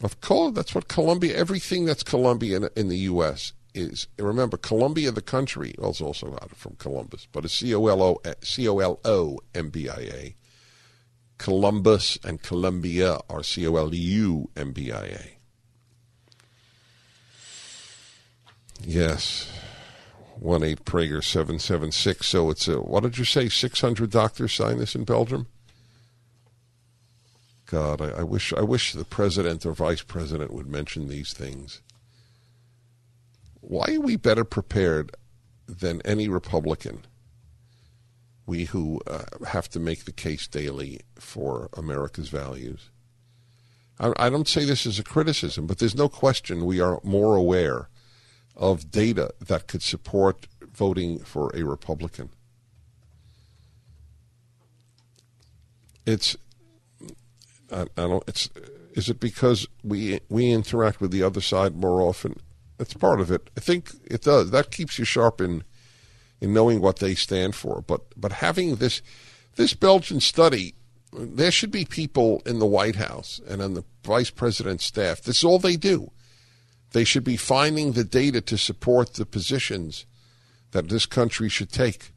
Of 0.01 0.21
course, 0.21 0.53
that's 0.55 0.73
what 0.73 0.87
Columbia. 0.87 1.35
Everything 1.35 1.85
that's 1.85 2.03
Columbia 2.03 2.57
in, 2.57 2.69
in 2.75 2.87
the 2.87 2.97
U.S 2.99 3.53
is 3.73 4.07
remember 4.17 4.57
Columbia, 4.57 5.11
the 5.11 5.21
country, 5.21 5.75
well, 5.77 5.91
it's 5.91 6.01
also 6.01 6.33
out 6.33 6.55
from 6.55 6.75
Columbus, 6.75 7.27
but 7.31 7.45
it's 7.45 7.53
C 7.53 7.73
O 7.73 7.87
L 7.87 8.01
O 8.01 8.21
C 8.41 8.67
O 8.67 8.79
L 8.79 8.99
O 9.05 9.39
M 9.55 9.69
B 9.69 9.89
I 9.89 9.99
A. 9.99 10.35
Columbus 11.37 12.19
and 12.23 12.41
Columbia 12.41 13.19
are 13.29 13.43
C 13.43 13.67
O 13.67 13.75
L 13.75 13.93
U 13.93 14.49
M 14.55 14.71
B 14.71 14.91
I 14.91 15.05
A. 15.05 15.37
Yes. 18.83 19.51
1 20.39 20.63
8 20.63 20.85
Prager 20.85 21.23
776. 21.23 22.27
So 22.27 22.49
it's 22.49 22.67
a, 22.67 22.81
what 22.81 23.03
did 23.03 23.17
you 23.19 23.25
say? 23.25 23.47
600 23.47 24.09
doctors 24.09 24.53
sign 24.53 24.79
this 24.79 24.95
in 24.95 25.03
Belgium? 25.03 25.45
God, 27.67 28.01
I, 28.01 28.19
I 28.19 28.23
wish 28.23 28.51
I 28.53 28.61
wish 28.61 28.91
the 28.93 29.05
president 29.05 29.65
or 29.65 29.71
vice 29.71 30.01
president 30.01 30.51
would 30.51 30.67
mention 30.67 31.07
these 31.07 31.31
things 31.31 31.81
why 33.61 33.95
are 33.95 34.01
we 34.01 34.15
better 34.15 34.43
prepared 34.43 35.15
than 35.67 36.01
any 36.03 36.27
Republican? 36.27 37.05
We 38.45 38.65
who 38.65 39.01
uh, 39.07 39.45
have 39.47 39.69
to 39.69 39.79
make 39.79 40.05
the 40.05 40.11
case 40.11 40.47
daily 40.47 40.99
for 41.15 41.69
America's 41.77 42.29
values. 42.29 42.89
I, 43.99 44.11
I 44.17 44.29
don't 44.29 44.47
say 44.47 44.65
this 44.65 44.85
as 44.85 44.99
a 44.99 45.03
criticism, 45.03 45.67
but 45.67 45.77
there's 45.77 45.95
no 45.95 46.09
question 46.09 46.65
we 46.65 46.81
are 46.81 46.99
more 47.03 47.35
aware 47.35 47.87
of 48.55 48.91
data 48.91 49.31
that 49.39 49.67
could 49.67 49.81
support 49.81 50.47
voting 50.73 51.19
for 51.19 51.51
a 51.55 51.63
Republican. 51.63 52.29
It's 56.05 56.35
I, 57.71 57.81
I 57.81 57.85
don't. 57.95 58.23
It's 58.27 58.49
is 58.93 59.09
it 59.09 59.19
because 59.19 59.67
we 59.83 60.19
we 60.29 60.51
interact 60.51 60.99
with 60.99 61.11
the 61.11 61.23
other 61.23 61.41
side 61.41 61.75
more 61.75 62.01
often? 62.01 62.39
That's 62.81 62.95
part 62.95 63.21
of 63.21 63.29
it. 63.29 63.51
I 63.55 63.59
think 63.59 63.91
it 64.05 64.23
does. 64.23 64.50
That 64.50 64.71
keeps 64.71 64.97
you 64.97 65.05
sharp 65.05 65.39
in 65.39 65.63
in 66.39 66.51
knowing 66.51 66.81
what 66.81 66.97
they 66.97 67.13
stand 67.13 67.53
for. 67.53 67.83
But 67.85 68.01
but 68.19 68.31
having 68.31 68.77
this 68.77 69.03
this 69.55 69.75
Belgian 69.75 70.19
study, 70.19 70.73
there 71.13 71.51
should 71.51 71.69
be 71.69 71.85
people 71.85 72.41
in 72.43 72.57
the 72.57 72.65
White 72.65 72.95
House 72.95 73.39
and 73.47 73.61
on 73.61 73.75
the 73.75 73.83
vice 74.03 74.31
president's 74.31 74.83
staff. 74.83 75.21
This 75.21 75.38
is 75.38 75.43
all 75.43 75.59
they 75.59 75.75
do. 75.75 76.09
They 76.91 77.03
should 77.03 77.23
be 77.23 77.38
finding 77.38 77.91
the 77.91 78.03
data 78.03 78.41
to 78.41 78.57
support 78.57 79.13
the 79.13 79.27
positions 79.27 80.07
that 80.71 80.89
this 80.89 81.05
country 81.05 81.50
should 81.50 81.71
take. 81.71 82.13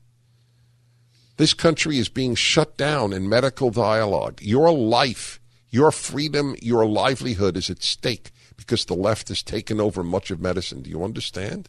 This 1.36 1.52
country 1.52 1.98
is 1.98 2.08
being 2.08 2.36
shut 2.36 2.78
down 2.78 3.12
in 3.12 3.28
medical 3.28 3.68
dialogue. 3.68 4.40
Your 4.40 4.72
life, 4.72 5.40
your 5.68 5.92
freedom, 5.92 6.56
your 6.62 6.86
livelihood 6.86 7.58
is 7.58 7.68
at 7.68 7.82
stake 7.82 8.30
because 8.56 8.84
the 8.84 8.94
left 8.94 9.28
has 9.28 9.42
taken 9.42 9.80
over 9.80 10.02
much 10.02 10.30
of 10.30 10.40
medicine. 10.40 10.82
Do 10.82 10.90
you 10.90 11.04
understand? 11.04 11.68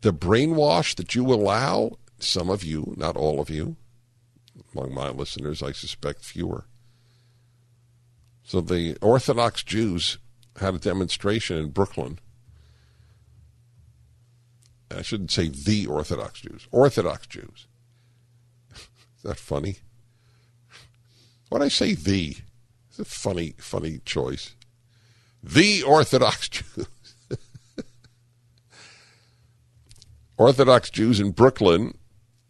The 0.00 0.12
brainwash 0.12 0.94
that 0.96 1.14
you 1.14 1.32
allow, 1.32 1.98
some 2.18 2.50
of 2.50 2.64
you, 2.64 2.94
not 2.96 3.16
all 3.16 3.40
of 3.40 3.48
you, 3.50 3.76
among 4.74 4.94
my 4.94 5.08
listeners, 5.10 5.62
I 5.62 5.72
suspect 5.72 6.24
fewer. 6.24 6.64
So 8.42 8.60
the 8.60 8.96
Orthodox 9.00 9.62
Jews 9.62 10.18
had 10.60 10.74
a 10.74 10.78
demonstration 10.78 11.56
in 11.56 11.70
Brooklyn 11.70 12.18
I 14.96 15.02
shouldn't 15.02 15.30
say 15.30 15.48
the 15.48 15.86
Orthodox 15.86 16.40
Jews, 16.40 16.66
Orthodox 16.70 17.26
Jews. 17.26 17.66
Is 18.72 19.22
that 19.24 19.38
funny? 19.38 19.76
When 21.48 21.62
I 21.62 21.68
say 21.68 21.94
the, 21.94 22.36
it's 22.96 23.00
a 23.00 23.04
funny, 23.04 23.54
funny 23.58 23.98
choice. 24.04 24.54
The 25.42 25.82
Orthodox 25.82 26.48
Jews. 26.48 26.86
Orthodox 30.36 30.90
Jews 30.90 31.18
in 31.18 31.32
Brooklyn 31.32 31.98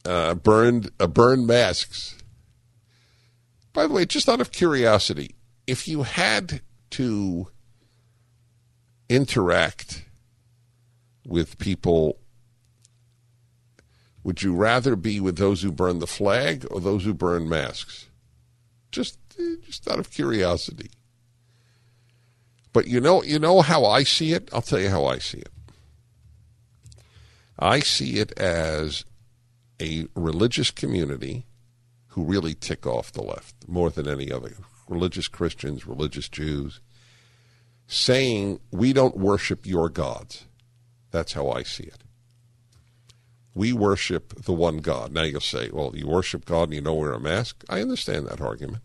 uh, 0.05 0.35
burned 0.35 0.91
uh, 1.01 1.07
burned 1.07 1.47
masks. 1.47 2.19
By 3.73 3.87
the 3.87 3.95
way, 3.95 4.05
just 4.05 4.29
out 4.29 4.43
of 4.43 4.53
curiosity, 4.53 5.35
if 5.67 5.89
you 5.89 6.03
had 6.03 6.61
to 6.91 7.49
interact 9.09 10.05
with 11.27 11.59
people 11.59 12.19
would 14.23 14.43
you 14.43 14.55
rather 14.55 14.97
be 14.97 15.21
with 15.21 15.37
those 15.37 15.63
who 15.63 15.71
burn 15.71 16.01
the 16.01 16.07
flag 16.07 16.67
or 16.71 16.81
those 16.81 17.05
who 17.05 17.13
burn 17.13 17.47
masks? 17.49 18.09
Just, 18.91 19.19
just 19.65 19.89
out 19.89 19.99
of 19.99 20.11
curiosity. 20.11 20.91
But 22.73 22.87
you 22.87 23.01
know, 23.01 23.23
you 23.23 23.39
know 23.39 23.61
how 23.63 23.85
I 23.85 24.03
see 24.03 24.33
it. 24.33 24.49
I'll 24.53 24.63
tell 24.63 24.81
you 24.81 24.91
how 24.91 25.05
I 25.05 25.19
see 25.19 25.39
it. 25.39 25.53
I 27.59 27.81
see 27.81 28.19
it 28.19 28.37
as 28.39 29.05
a 29.81 30.07
religious 30.17 30.71
community 30.71 31.47
who 32.09 32.25
really 32.25 32.55
tick 32.55 32.87
off 32.87 33.13
the 33.13 33.23
left 33.23 33.55
more 33.69 33.91
than 33.91 34.09
any 34.09 34.33
other. 34.33 34.55
Religious 34.89 35.29
Christians, 35.29 35.87
religious 35.87 36.29
Jews, 36.29 36.81
saying, 37.87 38.61
We 38.73 38.93
don't 38.93 39.17
worship 39.17 39.67
your 39.67 39.89
gods. 39.89 40.47
That's 41.11 41.33
how 41.35 41.51
I 41.51 41.63
see 41.63 41.85
it 41.85 42.05
we 43.55 43.73
worship 43.73 44.45
the 44.45 44.53
one 44.53 44.79
God. 44.79 45.13
Now 45.13 45.23
you'll 45.23 45.41
say, 45.41 45.71
well, 45.73 45.93
you 45.95 46.07
worship 46.07 46.45
God 46.45 46.65
and 46.65 46.75
you 46.75 46.81
don't 46.81 46.99
wear 46.99 47.13
a 47.13 47.21
mask. 47.21 47.65
I 47.69 47.81
understand 47.81 48.27
that 48.27 48.41
argument. 48.41 48.83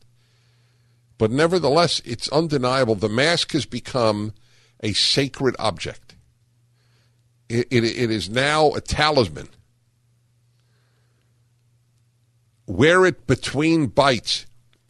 But 1.19 1.31
nevertheless, 1.31 2.01
it's 2.05 2.29
undeniable. 2.29 2.95
The 2.95 3.09
mask 3.09 3.51
has 3.51 3.67
become 3.67 4.33
a 4.81 4.93
sacred 4.93 5.55
object. 5.59 6.15
It, 7.49 7.67
it, 7.69 7.83
it 7.83 8.09
is 8.09 8.29
now 8.29 8.71
a 8.71 8.81
talisman. 8.81 9.49
Wear 12.65 13.05
it 13.05 13.27
between 13.27 13.87
bites. 13.87 14.45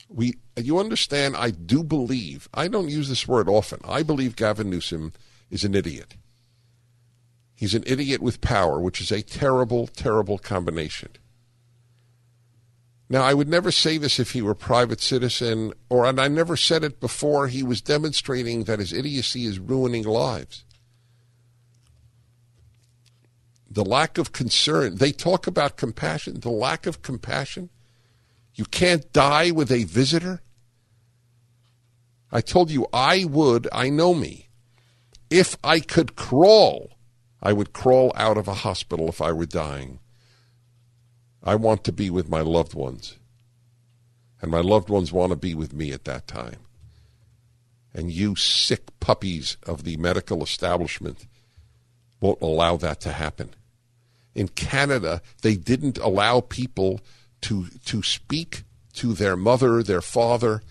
We, 0.07 0.35
you 0.55 0.77
understand? 0.77 1.35
I 1.35 1.49
do 1.49 1.83
believe. 1.83 2.47
I 2.53 2.67
don't 2.67 2.89
use 2.89 3.09
this 3.09 3.27
word 3.27 3.49
often. 3.49 3.79
I 3.83 4.03
believe 4.03 4.35
Gavin 4.35 4.69
Newsom 4.69 5.13
is 5.49 5.63
an 5.63 5.73
idiot. 5.73 6.15
He's 7.55 7.73
an 7.73 7.83
idiot 7.87 8.21
with 8.21 8.39
power, 8.39 8.79
which 8.79 9.01
is 9.01 9.11
a 9.11 9.23
terrible, 9.23 9.87
terrible 9.87 10.37
combination. 10.37 11.09
Now, 13.09 13.23
I 13.23 13.33
would 13.33 13.49
never 13.49 13.71
say 13.71 13.97
this 13.97 14.19
if 14.19 14.31
he 14.31 14.41
were 14.41 14.51
a 14.51 14.55
private 14.55 15.01
citizen, 15.01 15.73
or 15.89 16.05
and 16.05 16.19
I 16.19 16.27
never 16.27 16.55
said 16.55 16.83
it 16.83 16.99
before. 16.99 17.47
He 17.47 17.63
was 17.63 17.81
demonstrating 17.81 18.65
that 18.65 18.79
his 18.79 18.93
idiocy 18.93 19.45
is 19.45 19.57
ruining 19.57 20.03
lives. 20.03 20.63
The 23.69 23.83
lack 23.83 24.17
of 24.17 24.31
concern. 24.31 24.95
They 24.95 25.11
talk 25.11 25.47
about 25.47 25.77
compassion. 25.77 26.39
The 26.39 26.51
lack 26.51 26.85
of 26.85 27.01
compassion. 27.01 27.69
You 28.53 28.65
can't 28.65 29.11
die 29.11 29.51
with 29.51 29.71
a 29.71 29.85
visitor. 29.85 30.41
I 32.31 32.41
told 32.41 32.69
you 32.69 32.87
I 32.93 33.25
would, 33.25 33.67
I 33.71 33.89
know 33.89 34.13
me. 34.13 34.49
If 35.31 35.55
I 35.63 35.79
could 35.79 36.15
crawl 36.15 36.99
I 37.41 37.53
would 37.53 37.73
crawl 37.73 38.11
out 38.15 38.37
of 38.37 38.47
a 38.47 38.53
hospital 38.53 39.07
if 39.07 39.21
I 39.21 39.31
were 39.31 39.45
dying. 39.45 39.99
I 41.49 41.55
want 41.55 41.83
to 41.85 41.91
be 41.91 42.09
with 42.09 42.29
my 42.29 42.41
loved 42.41 42.73
ones. 42.73 43.17
And 44.41 44.51
my 44.51 44.61
loved 44.61 44.89
ones 44.89 45.11
want 45.11 45.31
to 45.31 45.35
be 45.35 45.55
with 45.55 45.73
me 45.73 45.91
at 45.91 46.05
that 46.05 46.27
time. 46.27 46.59
And 47.93 48.11
you 48.11 48.35
sick 48.35 48.83
puppies 48.99 49.57
of 49.63 49.83
the 49.83 49.97
medical 49.97 50.43
establishment 50.43 51.25
won't 52.21 52.41
allow 52.41 52.77
that 52.77 52.99
to 53.01 53.11
happen. 53.11 53.55
In 54.35 54.47
Canada, 54.49 55.21
they 55.41 55.55
didn't 55.55 55.97
allow 55.97 56.41
people 56.41 57.01
to, 57.41 57.67
to 57.85 58.03
speak 58.03 58.63
to 58.93 59.13
their 59.13 59.35
mother, 59.35 59.81
their 59.81 60.01
father, 60.01 60.61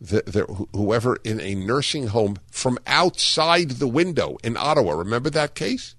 the, 0.00 0.66
whoever 0.72 1.16
in 1.24 1.40
a 1.40 1.56
nursing 1.56 2.08
home 2.08 2.36
from 2.50 2.78
outside 2.86 3.72
the 3.72 3.88
window 3.88 4.38
in 4.44 4.56
Ottawa. 4.56 4.92
Remember 4.92 5.30
that 5.30 5.56
case? 5.56 5.96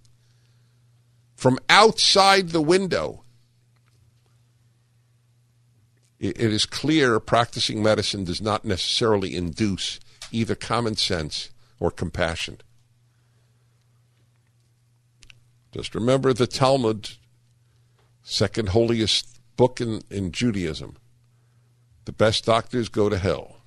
from 1.39 1.57
outside 1.69 2.49
the 2.49 2.61
window. 2.61 3.23
It 6.19 6.37
is 6.37 6.65
clear 6.65 7.19
practicing 7.21 7.81
medicine 7.81 8.25
does 8.25 8.41
not 8.41 8.65
necessarily 8.65 9.37
induce 9.37 10.01
either 10.33 10.53
common 10.53 10.97
sense 10.97 11.49
or 11.79 11.91
compassion. 11.91 12.57
Just 15.71 15.95
remember 15.95 16.33
the 16.33 16.47
Talmud, 16.47 17.11
second 18.21 18.69
holiest 18.69 19.39
book 19.55 19.79
in, 19.79 20.01
in 20.09 20.31
Judaism. 20.33 20.97
The 22.03 22.11
best 22.11 22.43
doctors 22.43 22.89
go 22.89 23.07
to 23.07 23.17
hell. 23.17 23.57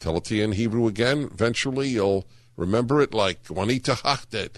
Tell 0.00 0.16
it 0.16 0.24
to 0.24 0.36
you 0.36 0.44
in 0.44 0.52
Hebrew 0.52 0.86
again. 0.88 1.28
Eventually, 1.32 1.88
you'll 1.88 2.26
remember 2.56 3.00
it 3.00 3.14
like 3.14 3.46
Juanita 3.46 3.92
Hachted. 3.92 4.56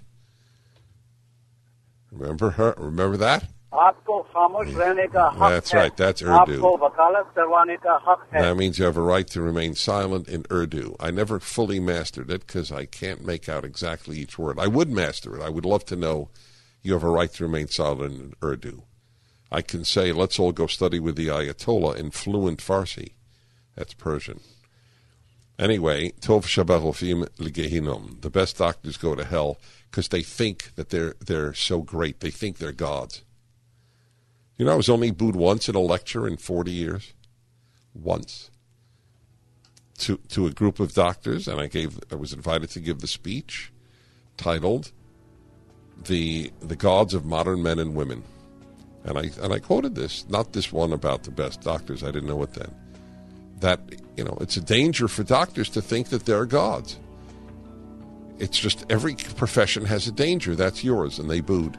Remember 2.10 2.50
her? 2.50 2.74
Remember 2.78 3.16
that? 3.18 3.44
That's 5.50 5.72
right. 5.72 5.96
That's 5.96 6.22
Urdu. 6.22 6.60
That 8.42 8.56
means 8.56 8.78
you 8.78 8.84
have 8.84 8.96
a 8.96 9.02
right 9.02 9.26
to 9.28 9.40
remain 9.40 9.74
silent 9.74 10.28
in 10.28 10.44
Urdu. 10.50 10.96
I 10.98 11.10
never 11.12 11.38
fully 11.38 11.78
mastered 11.78 12.30
it 12.30 12.46
because 12.46 12.72
I 12.72 12.86
can't 12.86 13.24
make 13.24 13.48
out 13.48 13.64
exactly 13.64 14.18
each 14.18 14.38
word. 14.38 14.58
I 14.58 14.66
would 14.66 14.90
master 14.90 15.36
it. 15.36 15.42
I 15.42 15.50
would 15.50 15.64
love 15.64 15.84
to 15.86 15.96
know 15.96 16.30
you 16.82 16.94
have 16.94 17.04
a 17.04 17.10
right 17.10 17.32
to 17.34 17.44
remain 17.44 17.68
silent 17.68 18.14
in 18.14 18.34
Urdu. 18.42 18.82
I 19.52 19.62
can 19.62 19.84
say, 19.84 20.12
let's 20.12 20.38
all 20.38 20.52
go 20.52 20.66
study 20.66 20.98
with 20.98 21.16
the 21.16 21.28
Ayatollah 21.28 21.96
in 21.96 22.10
fluent 22.10 22.58
Farsi. 22.60 23.12
That's 23.76 23.94
Persian. 23.94 24.40
Anyway, 25.58 26.10
Tov 26.20 26.44
Shabbat 26.44 26.80
Legehinom. 27.38 28.20
The 28.22 28.30
best 28.30 28.58
doctors 28.58 28.96
go 28.96 29.14
to 29.14 29.24
hell 29.24 29.58
because 29.90 30.08
they 30.08 30.22
think 30.22 30.74
that 30.76 30.90
they're 30.90 31.14
they're 31.20 31.52
so 31.52 31.82
great. 31.82 32.20
They 32.20 32.30
think 32.30 32.58
they're 32.58 32.72
gods. 32.72 33.22
You 34.60 34.66
know, 34.66 34.72
I 34.72 34.76
was 34.76 34.90
only 34.90 35.10
booed 35.10 35.36
once 35.36 35.70
in 35.70 35.74
a 35.74 35.80
lecture 35.80 36.28
in 36.28 36.36
40 36.36 36.70
years. 36.70 37.14
Once. 37.94 38.50
To 40.00 40.18
to 40.28 40.46
a 40.46 40.50
group 40.50 40.78
of 40.80 40.92
doctors, 40.92 41.48
and 41.48 41.58
I 41.58 41.66
gave 41.66 41.98
I 42.12 42.16
was 42.16 42.34
invited 42.34 42.68
to 42.70 42.80
give 42.80 43.00
the 43.00 43.06
speech 43.06 43.72
titled 44.36 44.92
"The 46.04 46.52
the 46.60 46.76
Gods 46.76 47.14
of 47.14 47.24
Modern 47.24 47.62
Men 47.62 47.78
and 47.78 47.94
Women," 47.94 48.22
and 49.02 49.16
I 49.16 49.30
and 49.40 49.54
I 49.54 49.60
quoted 49.60 49.94
this, 49.94 50.28
not 50.28 50.52
this 50.52 50.70
one 50.70 50.92
about 50.92 51.22
the 51.22 51.30
best 51.30 51.62
doctors. 51.62 52.02
I 52.02 52.10
didn't 52.10 52.28
know 52.28 52.42
it 52.42 52.52
then. 52.52 52.74
That 53.60 53.80
you 54.18 54.24
know, 54.24 54.36
it's 54.42 54.58
a 54.58 54.60
danger 54.60 55.08
for 55.08 55.22
doctors 55.22 55.70
to 55.70 55.80
think 55.80 56.10
that 56.10 56.26
they're 56.26 56.44
gods 56.44 56.98
it's 58.40 58.58
just 58.58 58.84
every 58.90 59.14
profession 59.14 59.84
has 59.84 60.08
a 60.08 60.12
danger. 60.12 60.56
That's 60.56 60.82
yours, 60.82 61.18
and 61.18 61.30
they 61.30 61.40
booed. 61.40 61.76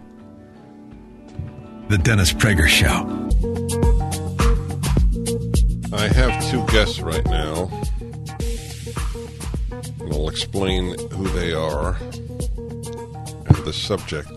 The 1.91 1.97
Dennis 1.97 2.32
Prager 2.32 2.69
Show. 2.69 2.88
I 5.93 6.08
have 6.08 6.49
two 6.49 6.65
guests 6.67 7.01
right 7.01 7.25
now. 7.25 7.69
And 9.99 10.13
I'll 10.13 10.30
explain 10.30 10.97
who 11.10 11.27
they 11.32 11.51
are 11.51 11.97
and 13.45 13.58
the 13.65 13.73
subject. 13.73 14.32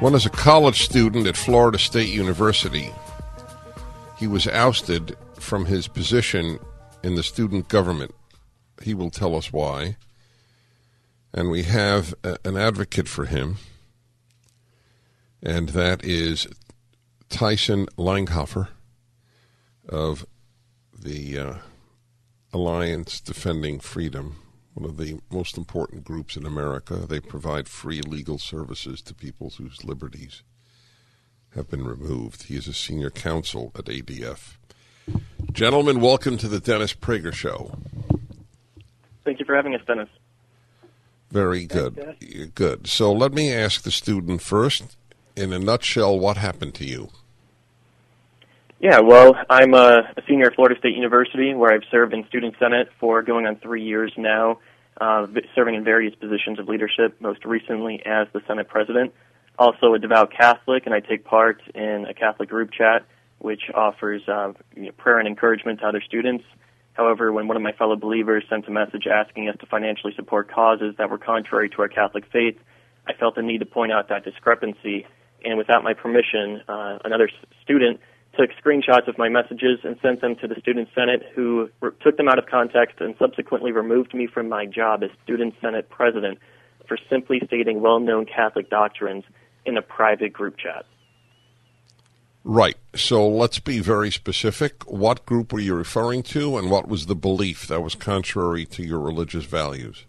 One 0.00 0.16
is 0.16 0.26
a 0.26 0.30
college 0.30 0.82
student 0.82 1.28
at 1.28 1.36
Florida 1.36 1.78
State 1.78 2.08
University. 2.08 2.90
He 4.18 4.26
was 4.26 4.48
ousted 4.48 5.16
from 5.38 5.66
his 5.66 5.86
position 5.86 6.58
in 7.04 7.14
the 7.14 7.22
student 7.22 7.68
government. 7.68 8.16
He 8.82 8.94
will 8.94 9.10
tell 9.10 9.36
us 9.36 9.52
why. 9.52 9.96
And 11.32 11.52
we 11.52 11.62
have 11.62 12.14
a, 12.24 12.36
an 12.44 12.56
advocate 12.56 13.06
for 13.06 13.26
him, 13.26 13.58
and 15.42 15.70
that 15.70 16.04
is 16.04 16.46
Tyson 17.28 17.86
Langhofer 17.98 18.68
of 19.88 20.24
the 20.96 21.38
uh, 21.38 21.54
Alliance 22.52 23.20
Defending 23.20 23.80
Freedom, 23.80 24.36
one 24.74 24.88
of 24.88 24.96
the 24.96 25.18
most 25.30 25.58
important 25.58 26.04
groups 26.04 26.36
in 26.36 26.46
America. 26.46 26.94
They 26.94 27.18
provide 27.18 27.68
free 27.68 28.00
legal 28.00 28.38
services 28.38 29.02
to 29.02 29.14
people 29.14 29.50
whose 29.50 29.84
liberties 29.84 30.42
have 31.54 31.68
been 31.68 31.84
removed. 31.84 32.44
He 32.44 32.56
is 32.56 32.68
a 32.68 32.74
senior 32.74 33.10
counsel 33.10 33.72
at 33.76 33.86
ADF. 33.86 34.56
Gentlemen, 35.50 36.00
welcome 36.00 36.38
to 36.38 36.48
the 36.48 36.60
Dennis 36.60 36.94
Prager 36.94 37.32
Show. 37.32 37.76
Thank 39.24 39.40
you 39.40 39.44
for 39.44 39.56
having 39.56 39.74
us, 39.74 39.80
Dennis. 39.86 40.08
Very 41.30 41.64
good. 41.64 42.52
Good. 42.54 42.86
So 42.86 43.12
let 43.12 43.32
me 43.32 43.52
ask 43.52 43.82
the 43.82 43.90
student 43.90 44.42
first, 44.42 44.96
in 45.36 45.52
a 45.52 45.58
nutshell, 45.58 46.18
what 46.18 46.36
happened 46.36 46.74
to 46.74 46.84
you? 46.84 47.10
Yeah, 48.80 48.98
well, 48.98 49.36
I'm 49.48 49.74
a, 49.74 50.12
a 50.16 50.22
senior 50.26 50.46
at 50.46 50.56
Florida 50.56 50.76
State 50.78 50.96
University, 50.96 51.54
where 51.54 51.72
I've 51.72 51.84
served 51.90 52.12
in 52.12 52.26
Student 52.26 52.56
Senate 52.58 52.88
for 52.98 53.22
going 53.22 53.46
on 53.46 53.56
three 53.56 53.84
years 53.84 54.12
now, 54.16 54.58
uh, 55.00 55.26
serving 55.54 55.76
in 55.76 55.84
various 55.84 56.14
positions 56.16 56.58
of 56.58 56.68
leadership, 56.68 57.20
most 57.20 57.44
recently 57.44 58.02
as 58.04 58.26
the 58.32 58.40
Senate 58.48 58.68
President. 58.68 59.14
Also 59.58 59.94
a 59.94 59.98
devout 59.98 60.32
Catholic, 60.36 60.84
and 60.86 60.94
I 60.94 61.00
take 61.00 61.24
part 61.24 61.62
in 61.74 62.06
a 62.08 62.14
Catholic 62.14 62.48
group 62.48 62.70
chat, 62.72 63.06
which 63.38 63.62
offers 63.74 64.22
uh, 64.26 64.52
you 64.74 64.86
know, 64.86 64.92
prayer 64.92 65.18
and 65.18 65.28
encouragement 65.28 65.80
to 65.80 65.86
other 65.86 66.00
students. 66.00 66.44
However, 66.94 67.32
when 67.32 67.48
one 67.48 67.56
of 67.56 67.62
my 67.62 67.72
fellow 67.72 67.96
believers 67.96 68.44
sent 68.50 68.66
a 68.66 68.70
message 68.70 69.06
asking 69.06 69.48
us 69.48 69.56
to 69.60 69.66
financially 69.66 70.12
support 70.16 70.50
causes 70.50 70.94
that 70.98 71.08
were 71.08 71.18
contrary 71.18 71.70
to 71.70 71.82
our 71.82 71.88
Catholic 71.88 72.24
faith, 72.32 72.58
I 73.06 73.12
felt 73.14 73.34
the 73.36 73.42
need 73.42 73.58
to 73.58 73.66
point 73.66 73.92
out 73.92 74.08
that 74.08 74.24
discrepancy. 74.24 75.06
And 75.44 75.58
without 75.58 75.82
my 75.82 75.94
permission, 75.94 76.62
uh, 76.68 76.98
another 77.04 77.28
student 77.62 78.00
took 78.38 78.50
screenshots 78.64 79.08
of 79.08 79.18
my 79.18 79.28
messages 79.28 79.80
and 79.84 79.96
sent 80.02 80.20
them 80.20 80.36
to 80.36 80.48
the 80.48 80.54
Student 80.60 80.88
Senate, 80.94 81.22
who 81.34 81.68
re- 81.80 81.90
took 82.02 82.16
them 82.16 82.28
out 82.28 82.38
of 82.38 82.46
context 82.46 82.96
and 83.00 83.14
subsequently 83.18 83.72
removed 83.72 84.14
me 84.14 84.26
from 84.26 84.48
my 84.48 84.64
job 84.64 85.02
as 85.02 85.10
Student 85.24 85.54
Senate 85.60 85.90
President 85.90 86.38
for 86.88 86.96
simply 87.10 87.40
stating 87.46 87.80
well 87.80 88.00
known 88.00 88.26
Catholic 88.26 88.70
doctrines 88.70 89.24
in 89.64 89.76
a 89.76 89.82
private 89.82 90.32
group 90.32 90.56
chat. 90.56 90.86
Right. 92.44 92.76
So 92.94 93.28
let's 93.28 93.60
be 93.60 93.78
very 93.78 94.10
specific. 94.10 94.82
What 94.90 95.24
group 95.26 95.52
were 95.52 95.60
you 95.60 95.74
referring 95.74 96.22
to, 96.24 96.56
and 96.56 96.70
what 96.70 96.88
was 96.88 97.06
the 97.06 97.14
belief 97.14 97.68
that 97.68 97.82
was 97.82 97.94
contrary 97.94 98.66
to 98.66 98.82
your 98.82 98.98
religious 98.98 99.44
values? 99.44 100.06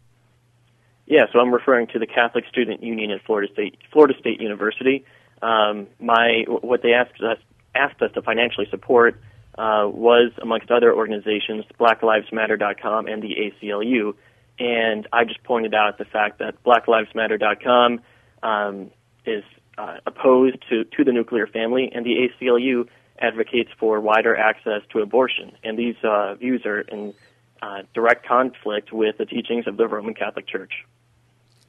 Yeah, 1.06 1.26
so 1.32 1.40
I'm 1.40 1.54
referring 1.54 1.88
to 1.88 2.00
the 2.00 2.08
Catholic 2.08 2.46
Student 2.50 2.82
Union 2.82 3.12
at 3.12 3.22
Florida 3.26 3.52
State 3.52 3.78
Florida 3.92 4.16
State 4.20 4.42
University. 4.42 5.06
Um, 5.44 5.88
my 6.00 6.46
what 6.48 6.82
they 6.82 6.94
asked 6.94 7.22
us 7.22 7.38
asked 7.76 8.02
us 8.02 8.12
to 8.14 8.22
financially 8.22 8.68
support 8.70 9.20
uh, 9.58 9.88
was, 9.92 10.32
amongst 10.42 10.72
other 10.72 10.94
organizations, 10.94 11.66
BlackLivesMatter.com 11.80 13.08
and 13.08 13.22
the 13.22 13.36
ACLU. 13.36 14.16
And 14.60 15.08
I 15.12 15.26
just 15.26 15.44
pointed 15.44 15.74
out 15.74 15.98
the 15.98 16.06
fact 16.06 16.40
that 16.40 16.64
BlackLivesMatter.com 16.64 18.02
um, 18.42 18.92
is 19.26 19.44
uh, 19.78 19.98
opposed 20.06 20.58
to, 20.70 20.84
to 20.84 21.04
the 21.04 21.12
nuclear 21.12 21.48
family, 21.48 21.92
and 21.94 22.06
the 22.06 22.30
ACLU 22.30 22.88
advocates 23.20 23.70
for 23.80 24.00
wider 24.00 24.36
access 24.36 24.82
to 24.92 25.00
abortion. 25.00 25.52
And 25.64 25.78
these 25.78 25.96
uh, 26.04 26.36
views 26.36 26.66
are 26.66 26.82
in 26.82 27.14
uh, 27.62 27.84
direct 27.94 28.26
conflict 28.26 28.92
with 28.92 29.18
the 29.18 29.26
teachings 29.26 29.68
of 29.68 29.78
the 29.78 29.88
Roman 29.88 30.14
Catholic 30.14 30.48
Church. 30.48 30.86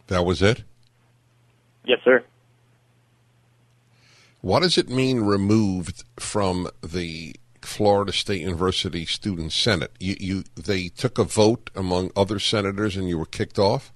That 0.09 0.25
was 0.25 0.43
it? 0.43 0.65
Yes, 1.85 2.01
sir. 2.05 2.25
What 4.45 4.61
does 4.61 4.77
it 4.77 4.91
mean 4.91 5.23
removed 5.23 6.05
from 6.21 6.69
the 6.83 7.35
Florida 7.63 8.13
State 8.13 8.43
University 8.43 9.07
Student 9.07 9.53
Senate? 9.53 9.93
You, 9.99 10.17
you, 10.21 10.45
they 10.55 10.89
took 10.89 11.19
a 11.19 11.25
vote 11.25 11.71
among 11.75 12.11
other 12.15 12.39
senators, 12.39 12.95
and 12.95 13.09
you 13.09 13.17
were 13.17 13.25
kicked 13.25 13.59
off. 13.59 13.91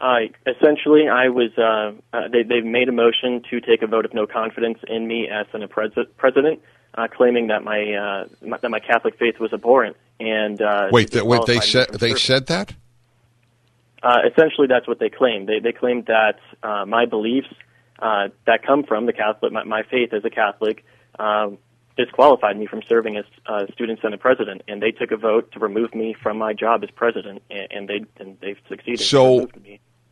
Uh, 0.00 0.20
essentially, 0.46 1.10
I 1.10 1.28
was. 1.28 1.50
Uh, 1.58 1.92
uh, 2.16 2.28
they 2.28 2.42
they 2.42 2.62
made 2.62 2.88
a 2.88 2.92
motion 2.92 3.42
to 3.50 3.60
take 3.60 3.82
a 3.82 3.86
vote 3.86 4.06
of 4.06 4.14
no 4.14 4.26
confidence 4.26 4.78
in 4.88 5.06
me 5.06 5.28
as 5.28 5.44
Senate 5.52 5.68
pres- 5.68 5.92
president, 6.16 6.62
uh, 6.94 7.06
claiming 7.14 7.48
that 7.48 7.62
my, 7.64 7.92
uh, 7.92 8.28
my, 8.40 8.56
that 8.62 8.70
my 8.70 8.80
Catholic 8.80 9.18
faith 9.18 9.38
was 9.38 9.52
abhorrent. 9.52 9.94
And 10.20 10.62
uh, 10.62 10.88
wait, 10.90 11.10
that, 11.10 11.26
wait, 11.26 11.44
they 11.44 11.60
said 11.60 11.90
they 11.90 11.98
serving. 11.98 12.16
said 12.16 12.46
that. 12.46 12.72
Uh, 14.02 14.20
essentially, 14.26 14.68
that's 14.68 14.88
what 14.88 15.00
they 15.00 15.10
claimed. 15.10 15.50
They 15.50 15.60
they 15.60 15.72
claimed 15.72 16.06
that 16.06 16.38
uh, 16.62 16.86
my 16.86 17.04
beliefs 17.04 17.52
uh, 18.02 18.28
that 18.46 18.66
come 18.66 18.82
from 18.82 19.06
the 19.06 19.12
Catholic, 19.12 19.52
my, 19.52 19.64
my 19.64 19.82
faith 19.84 20.12
as 20.12 20.24
a 20.24 20.30
Catholic, 20.30 20.84
um, 21.18 21.56
disqualified 21.96 22.58
me 22.58 22.66
from 22.66 22.82
serving 22.88 23.16
as 23.16 23.24
uh, 23.46 23.66
student 23.72 24.00
senate 24.02 24.18
president, 24.20 24.62
and 24.66 24.82
they 24.82 24.90
took 24.90 25.12
a 25.12 25.16
vote 25.16 25.52
to 25.52 25.60
remove 25.60 25.94
me 25.94 26.14
from 26.20 26.36
my 26.36 26.52
job 26.52 26.82
as 26.82 26.90
president, 26.90 27.42
and, 27.48 27.68
and 27.70 27.88
they 27.88 28.04
and 28.18 28.36
they've 28.40 28.58
succeeded. 28.68 29.00
So-. 29.00 29.48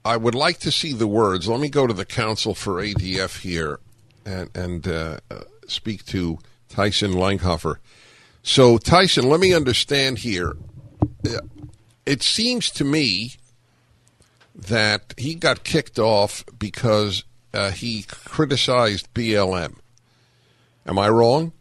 I 0.03 0.16
would 0.16 0.35
like 0.35 0.59
to 0.61 0.70
see 0.70 0.94
the 0.94 1.07
words. 1.07 1.46
Let 1.46 1.61
me 1.61 1.68
go 1.68 1.87
to 1.87 1.92
the 1.92 2.07
counsel 2.07 2.55
for 2.55 2.83
ADF 2.83 3.40
here 3.40 3.81
and 4.24 4.48
and 4.55 4.87
uh, 4.88 5.18
uh, 5.31 5.40
speak 5.66 6.07
to 6.07 6.38
Tyson 6.68 7.12
Langhofer. 7.12 7.76
So 8.42 8.79
Tyson, 8.79 9.29
let 9.29 9.40
me 9.40 9.53
understand 9.53 10.18
here. 10.18 10.57
Uh, 11.26 11.40
It 12.07 12.22
seems 12.22 12.70
to 12.70 12.85
me 12.85 13.35
that 14.55 15.14
he 15.18 15.35
got 15.35 15.64
kicked 15.64 15.98
off 15.98 16.44
because 16.59 17.24
uh, 17.52 17.70
he 17.70 18.04
criticized 18.08 19.12
BLM. 19.14 19.76
Am 20.86 20.98
I 20.98 21.08
wrong? 21.08 21.52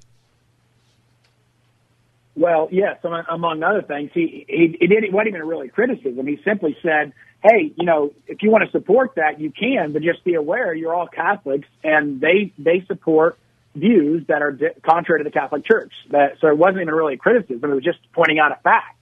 Well, 2.36 2.70
yes, 2.72 3.00
among, 3.04 3.64
other 3.64 3.82
things, 3.82 4.12
he, 4.14 4.46
he, 4.48 4.78
he 4.80 4.88
did, 4.88 5.04
it 5.04 5.12
wasn't 5.12 5.30
even 5.30 5.44
really 5.44 5.68
criticism. 5.68 6.26
He 6.26 6.40
simply 6.46 6.78
said, 6.82 7.12
hey, 7.44 7.74
you 7.76 7.86
know, 7.86 8.14
if 8.28 8.42
you 8.42 8.50
want 8.50 8.64
to 8.64 8.72
support 8.72 9.16
that, 9.16 9.42
you 9.42 9.52
can, 9.52 9.92
but 9.92 10.02
just 10.02 10.24
be 10.24 10.36
aware 10.36 10.74
you're 10.74 10.94
all 10.94 11.08
Catholics 11.08 11.68
and 11.84 12.22
they, 12.22 12.54
they 12.58 12.86
support 12.88 13.38
views 13.76 14.26
that 14.28 14.42
are 14.42 14.54
di- 14.54 14.74
contrary 14.84 15.22
to 15.22 15.24
the 15.26 15.32
Catholic 15.32 15.66
Church. 15.66 15.92
That, 16.12 16.38
so 16.40 16.48
it 16.48 16.58
wasn't 16.58 16.84
even 16.84 16.94
really 16.94 17.16
a 17.16 17.18
criticism. 17.18 17.72
It 17.72 17.76
was 17.76 17.84
just 17.84 18.00
pointing 18.14 18.40
out 18.40 18.54
a 18.54 18.62
fact. 18.62 18.98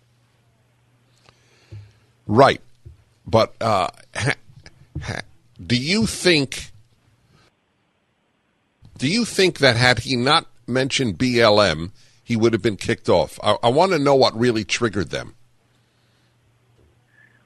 Right. 2.25 2.61
But 3.25 3.53
uh, 3.61 3.89
ha, 4.15 4.33
ha, 5.01 5.19
do 5.63 5.75
you 5.75 6.05
think 6.05 6.71
do 8.97 9.07
you 9.07 9.25
think 9.25 9.59
that 9.59 9.75
had 9.75 9.99
he 9.99 10.15
not 10.15 10.47
mentioned 10.67 11.17
BLM, 11.17 11.91
he 12.23 12.35
would 12.35 12.53
have 12.53 12.61
been 12.61 12.77
kicked 12.77 13.09
off? 13.09 13.39
I, 13.43 13.57
I 13.63 13.69
want 13.69 13.91
to 13.91 13.99
know 13.99 14.15
what 14.15 14.37
really 14.37 14.63
triggered 14.63 15.09
them. 15.09 15.35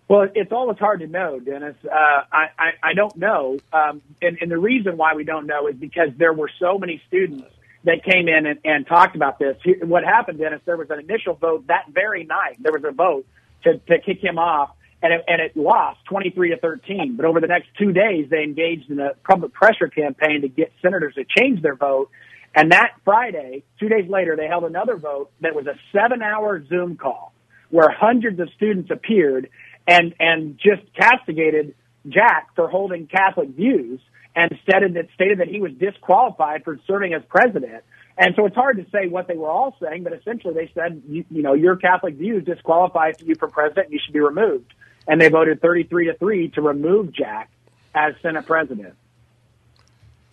Well, 0.08 0.28
it's 0.36 0.52
always 0.52 0.78
hard 0.78 1.00
to 1.00 1.08
know, 1.08 1.40
Dennis. 1.40 1.76
Uh, 1.86 1.96
I, 1.96 2.48
I, 2.60 2.70
I 2.84 2.94
don't 2.94 3.16
know. 3.16 3.60
Um, 3.72 4.02
and, 4.22 4.38
and 4.42 4.52
the 4.52 4.58
reason 4.58 4.98
why 4.98 5.14
we 5.14 5.24
don't 5.24 5.48
know 5.48 5.68
is 5.68 5.76
because 5.76 6.10
there 6.18 6.34
were 6.34 6.50
so 6.60 6.78
many 6.78 7.02
students 7.08 7.46
that 7.86 8.04
came 8.04 8.28
in 8.28 8.46
and, 8.46 8.60
and 8.66 8.86
talked 8.86 9.16
about 9.16 9.40
this. 9.40 9.56
What 9.82 10.04
happened, 10.04 10.40
Dennis, 10.40 10.62
there 10.66 10.76
was 10.76 10.90
an 10.90 11.00
initial 11.00 11.36
vote 11.36 11.68
that 11.68 11.86
very 11.90 12.26
night. 12.26 12.58
There 12.60 12.74
was 12.74 12.84
a 12.84 12.92
vote 12.92 13.26
to, 13.64 13.78
to 13.78 14.00
kick 14.00 14.22
him 14.22 14.38
off, 14.38 14.72
and 15.02 15.14
it, 15.14 15.24
and 15.28 15.42
it 15.42 15.58
lost 15.58 16.00
23 16.06 16.52
to 16.52 16.58
13. 16.58 17.16
But 17.16 17.26
over 17.26 17.40
the 17.40 17.48
next 17.48 17.70
two 17.78 17.92
days, 17.92 18.28
they 18.30 18.44
engaged 18.44 18.90
in 18.90 19.00
a 19.00 19.12
public 19.28 19.54
pressure 19.54 19.88
campaign 19.88 20.42
to 20.42 20.48
get 20.48 20.72
senators 20.82 21.16
to 21.16 21.26
change 21.26 21.62
their 21.62 21.76
vote. 21.76 22.10
And 22.56 22.72
that 22.72 22.92
Friday, 23.04 23.64
two 23.80 23.90
days 23.90 24.10
later, 24.10 24.36
they 24.36 24.48
held 24.48 24.66
another 24.66 24.98
vote 24.98 25.32
that 25.42 25.56
was 25.56 25.66
a 25.68 25.76
seven 25.92 26.22
hour 26.22 26.64
Zoom 26.68 26.98
call 26.98 27.34
where 27.70 27.90
hundreds 27.90 28.40
of 28.40 28.50
students 28.56 28.92
appeared 28.92 29.50
and, 29.88 30.14
and 30.20 30.58
just 30.58 30.82
castigated 30.94 31.74
Jack 32.08 32.50
for 32.56 32.68
holding 32.68 33.08
Catholic 33.08 33.50
views 33.50 34.00
and 34.36 34.52
stated 34.64 34.94
that, 34.96 35.08
stated 35.16 35.40
that 35.40 35.48
he 35.48 35.60
was 35.60 35.72
disqualified 35.74 36.64
for 36.64 36.80
serving 36.86 37.14
as 37.14 37.22
president. 37.30 37.84
And 38.18 38.34
so 38.36 38.46
it's 38.46 38.56
hard 38.56 38.78
to 38.78 38.86
say 38.92 39.08
what 39.08 39.28
they 39.28 39.36
were 39.36 39.50
all 39.50 39.76
saying, 39.82 40.04
but 40.04 40.14
essentially 40.14 40.54
they 40.54 40.72
said, 40.74 41.02
you, 41.08 41.26
you 41.32 41.42
know, 41.42 41.54
your 41.54 41.76
Catholic 41.78 42.16
views 42.16 42.44
disqualify 42.44 43.14
you 43.24 43.36
for 43.36 43.48
president 43.48 43.88
and 43.88 43.94
you 43.94 44.00
should 44.04 44.14
be 44.14 44.20
removed. 44.20 44.74
And 45.08 45.20
they 45.20 45.30
voted 45.30 45.62
33 45.62 46.08
to 46.08 46.14
3 46.16 46.50
to 46.50 46.62
remove 46.62 47.12
Jack 47.12 47.50
as 47.94 48.14
Senate 48.22 48.46
president. 48.46 48.96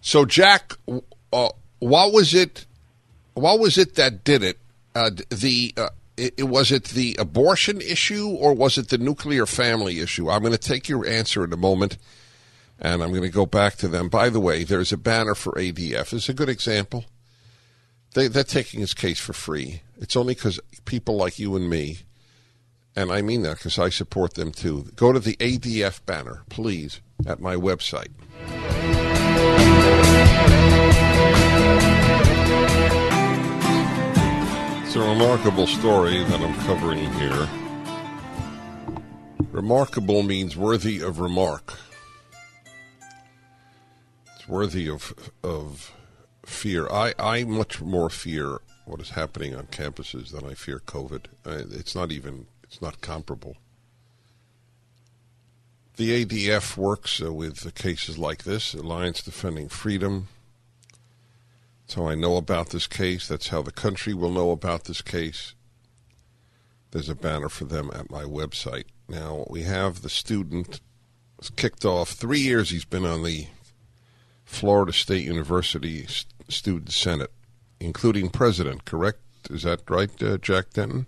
So, 0.01 0.25
Jack, 0.25 0.75
uh, 1.33 1.49
what 1.81 2.13
was 2.13 2.35
it? 2.35 2.67
What 3.35 3.59
was 3.59 3.79
it 3.79 3.95
that 3.97 4.25
did 4.25 4.43
it? 4.43 4.59
Uh, 4.95 5.11
the 5.31 5.75
uh, 5.77 5.89
it, 6.19 6.49
was 6.49 6.73
it 6.73 6.85
the 6.85 7.17
abortion 7.19 7.81
issue 7.81 8.29
or 8.29 8.55
was 8.55 8.79
it 8.79 8.89
the 8.89 8.99
nuclear 8.99 9.47
family 9.47 10.01
issue? 10.01 10.29
I'm 10.29 10.41
going 10.41 10.53
to 10.53 10.59
take 10.59 10.89
your 10.89 11.07
answer 11.07 11.45
in 11.45 11.53
a 11.53 11.57
moment, 11.57 11.97
and 12.79 13.03
I'm 13.03 13.11
going 13.11 13.23
to 13.23 13.29
go 13.29 13.47
back 13.47 13.77
to 13.77 13.89
them. 13.89 14.09
By 14.09 14.29
the 14.29 14.41
way, 14.41 14.65
there's 14.65 14.93
a 14.93 14.97
banner 14.97 15.35
for 15.35 15.53
ADF. 15.53 16.13
It's 16.13 16.29
a 16.29 16.35
good 16.35 16.49
example. 16.49 17.05
They, 18.15 18.29
they're 18.29 18.45
taking 18.45 18.81
his 18.81 18.95
case 18.95 19.21
for 19.21 19.33
free. 19.33 19.83
It's 20.01 20.17
only 20.17 20.35
because 20.35 20.59
people 20.85 21.17
like 21.17 21.39
you 21.39 21.55
and 21.57 21.69
me, 21.69 21.99
and 22.99 23.13
I 23.13 23.23
mean 23.23 23.43
that 23.43 23.59
because 23.59 23.79
I 23.79 23.91
support 23.91 24.35
them 24.35 24.51
too. 24.51 24.91
Go 24.97 25.13
to 25.13 25.21
the 25.21 25.37
ADF 25.37 26.05
banner, 26.05 26.43
please, 26.49 27.01
at 27.29 27.39
my 27.39 27.55
website. 27.55 28.09
It's 34.83 34.97
a 34.97 35.01
remarkable 35.01 35.69
story 35.69 36.25
that 36.25 36.41
I'm 36.41 36.55
covering 36.67 37.13
here. 37.13 37.49
Remarkable 39.53 40.25
means 40.25 40.57
worthy 40.57 41.01
of 41.01 41.21
remark. 41.21 41.75
It's 44.35 44.49
worthy 44.49 44.91
of 44.91 45.15
of 45.45 45.95
fear. 46.45 46.89
I, 46.89 47.15
I 47.17 47.45
much 47.45 47.81
more 47.81 48.11
fear 48.11 48.59
what 48.87 49.01
is 49.01 49.11
happening 49.11 49.55
on 49.55 49.67
campuses 49.67 50.33
than 50.33 50.45
I 50.45 50.55
fear 50.55 50.81
COVID. 50.81 51.27
It's 51.47 51.95
not 51.95 52.11
even 52.11 52.49
it's 52.69 52.81
not 52.81 53.01
comparable. 53.01 53.57
The 55.97 56.25
ADF 56.25 56.77
works 56.77 57.21
uh, 57.21 57.33
with 57.33 57.75
cases 57.75 58.19
like 58.19 58.45
this, 58.45 58.73
Alliance 58.75 59.21
Defending 59.21 59.69
Freedom, 59.69 60.29
that's 61.89 61.95
how 61.95 62.07
I 62.07 62.17
know 62.17 62.37
about 62.37 62.69
this 62.69 62.87
case. 62.87 63.27
That's 63.27 63.49
how 63.49 63.63
the 63.63 63.73
country 63.73 64.13
will 64.13 64.31
know 64.31 64.51
about 64.51 64.85
this 64.85 65.01
case. 65.01 65.55
There's 66.91 67.09
a 67.09 67.15
banner 67.15 67.49
for 67.49 67.65
them 67.65 67.91
at 67.95 68.11
my 68.11 68.25
website. 68.25 68.85
Now, 69.09 69.47
we 69.49 69.63
have 69.63 70.03
the 70.03 70.11
student 70.11 70.83
kicked 71.57 71.87
off. 71.87 72.11
Three 72.11 72.41
years 72.41 72.69
he's 72.69 72.85
been 72.85 73.07
on 73.07 73.23
the 73.23 73.47
Florida 74.45 74.93
State 74.93 75.25
University 75.25 76.07
Student 76.47 76.93
Senate, 76.93 77.33
including 77.81 78.29
president, 78.29 78.85
correct? 78.85 79.21
Is 79.49 79.63
that 79.63 79.89
right, 79.89 80.23
uh, 80.23 80.37
Jack 80.37 80.75
Denton? 80.75 81.07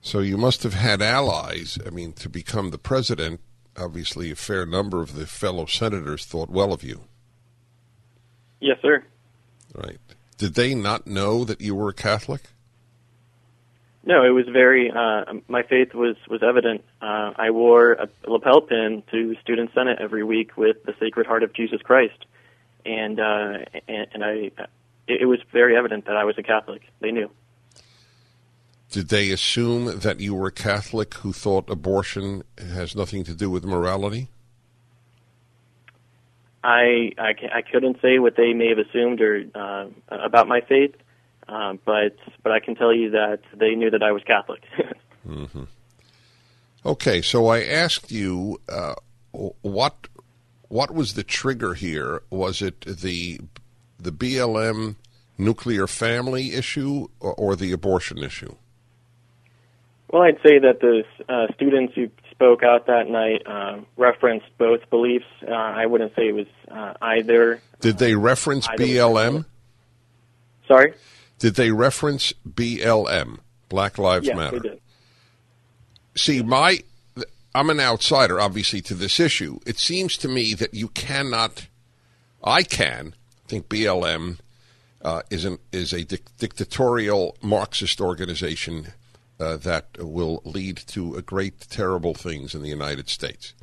So 0.00 0.20
you 0.20 0.36
must 0.36 0.62
have 0.62 0.74
had 0.74 1.02
allies. 1.02 1.78
I 1.86 1.90
mean, 1.90 2.12
to 2.14 2.28
become 2.28 2.70
the 2.70 2.78
president, 2.78 3.40
obviously 3.76 4.30
a 4.30 4.36
fair 4.36 4.64
number 4.64 5.02
of 5.02 5.14
the 5.14 5.26
fellow 5.26 5.66
senators 5.66 6.24
thought 6.24 6.50
well 6.50 6.72
of 6.72 6.82
you. 6.82 7.02
Yes, 8.60 8.78
sir. 8.82 9.04
Right. 9.74 9.98
Did 10.36 10.54
they 10.54 10.74
not 10.74 11.06
know 11.06 11.44
that 11.44 11.60
you 11.60 11.74
were 11.74 11.88
a 11.88 11.94
Catholic? 11.94 12.42
No, 14.04 14.24
it 14.24 14.30
was 14.30 14.46
very. 14.48 14.90
Uh, 14.90 15.34
my 15.48 15.62
faith 15.62 15.92
was 15.92 16.16
was 16.30 16.42
evident. 16.42 16.82
Uh, 17.02 17.32
I 17.36 17.50
wore 17.50 17.92
a 17.92 18.08
lapel 18.26 18.62
pin 18.62 19.02
to 19.10 19.36
student 19.42 19.70
senate 19.74 19.98
every 20.00 20.24
week 20.24 20.56
with 20.56 20.82
the 20.84 20.94
Sacred 20.98 21.26
Heart 21.26 21.42
of 21.42 21.52
Jesus 21.52 21.82
Christ, 21.82 22.24
and 22.86 23.20
uh, 23.20 23.58
and, 23.86 24.06
and 24.14 24.24
I. 24.24 24.32
It, 25.06 25.22
it 25.22 25.26
was 25.26 25.40
very 25.52 25.76
evident 25.76 26.06
that 26.06 26.16
I 26.16 26.24
was 26.24 26.38
a 26.38 26.42
Catholic. 26.42 26.82
They 27.00 27.10
knew. 27.10 27.30
Did 28.90 29.08
they 29.08 29.30
assume 29.30 30.00
that 30.00 30.20
you 30.20 30.34
were 30.34 30.48
a 30.48 30.52
Catholic 30.52 31.14
who 31.14 31.32
thought 31.32 31.68
abortion 31.68 32.42
has 32.58 32.96
nothing 32.96 33.22
to 33.24 33.34
do 33.34 33.50
with 33.50 33.64
morality? 33.64 34.28
I, 36.64 37.12
I, 37.18 37.34
I 37.52 37.62
couldn't 37.62 38.00
say 38.00 38.18
what 38.18 38.36
they 38.36 38.52
may 38.54 38.68
have 38.68 38.78
assumed 38.78 39.20
or 39.20 39.44
uh, 39.54 39.86
about 40.08 40.48
my 40.48 40.60
faith, 40.62 40.94
uh, 41.48 41.74
but 41.84 42.16
but 42.42 42.52
I 42.52 42.60
can 42.60 42.74
tell 42.74 42.92
you 42.92 43.10
that 43.10 43.40
they 43.54 43.74
knew 43.74 43.90
that 43.90 44.02
I 44.02 44.12
was 44.12 44.22
Catholic. 44.24 44.62
mm-hmm. 45.28 45.64
Okay, 46.84 47.22
so 47.22 47.46
I 47.46 47.62
asked 47.62 48.10
you 48.10 48.60
uh, 48.68 48.94
what 49.32 50.08
what 50.68 50.92
was 50.92 51.14
the 51.14 51.22
trigger 51.22 51.74
here? 51.74 52.22
Was 52.30 52.62
it 52.62 52.80
the 52.80 53.40
the 53.98 54.12
BLM 54.12 54.96
nuclear 55.36 55.86
family 55.86 56.54
issue 56.54 57.08
or, 57.20 57.34
or 57.34 57.56
the 57.56 57.72
abortion 57.72 58.18
issue? 58.18 58.54
Well, 60.10 60.22
I'd 60.22 60.40
say 60.42 60.58
that 60.58 60.80
the 60.80 61.04
uh, 61.28 61.52
students 61.54 61.94
who 61.94 62.08
spoke 62.30 62.62
out 62.62 62.86
that 62.86 63.08
night 63.08 63.42
uh, 63.46 63.80
referenced 63.96 64.46
both 64.56 64.88
beliefs. 64.90 65.26
Uh, 65.46 65.52
I 65.52 65.86
wouldn't 65.86 66.14
say 66.14 66.28
it 66.28 66.34
was 66.34 66.46
uh, 66.70 66.94
either. 67.02 67.60
Did 67.80 67.98
they 67.98 68.14
reference 68.14 68.66
BLM? 68.68 69.44
Sorry? 70.66 70.94
Did 71.38 71.54
they 71.54 71.70
reference 71.70 72.32
BLM, 72.48 73.38
Black 73.68 73.98
Lives 73.98 74.26
yes, 74.26 74.36
Matter? 74.36 74.58
They 74.58 74.68
did. 74.68 74.80
See, 76.16 76.42
my 76.42 76.78
I'm 77.54 77.70
an 77.70 77.80
outsider, 77.80 78.40
obviously, 78.40 78.80
to 78.82 78.94
this 78.94 79.18
issue. 79.18 79.58
It 79.66 79.78
seems 79.78 80.16
to 80.18 80.28
me 80.28 80.54
that 80.54 80.74
you 80.74 80.88
cannot, 80.88 81.66
I 82.44 82.62
can, 82.62 83.14
I 83.44 83.48
think 83.48 83.68
BLM 83.68 84.38
uh, 85.02 85.22
is, 85.30 85.44
an, 85.44 85.58
is 85.72 85.92
a 85.92 86.04
dictatorial 86.04 87.36
Marxist 87.42 88.00
organization 88.00 88.92
uh, 89.40 89.56
that 89.58 89.86
will 89.98 90.42
lead 90.44 90.76
to 90.76 91.20
great, 91.22 91.60
terrible 91.68 92.14
things 92.14 92.54
in 92.54 92.62
the 92.62 92.68
United 92.68 93.08
States. 93.08 93.54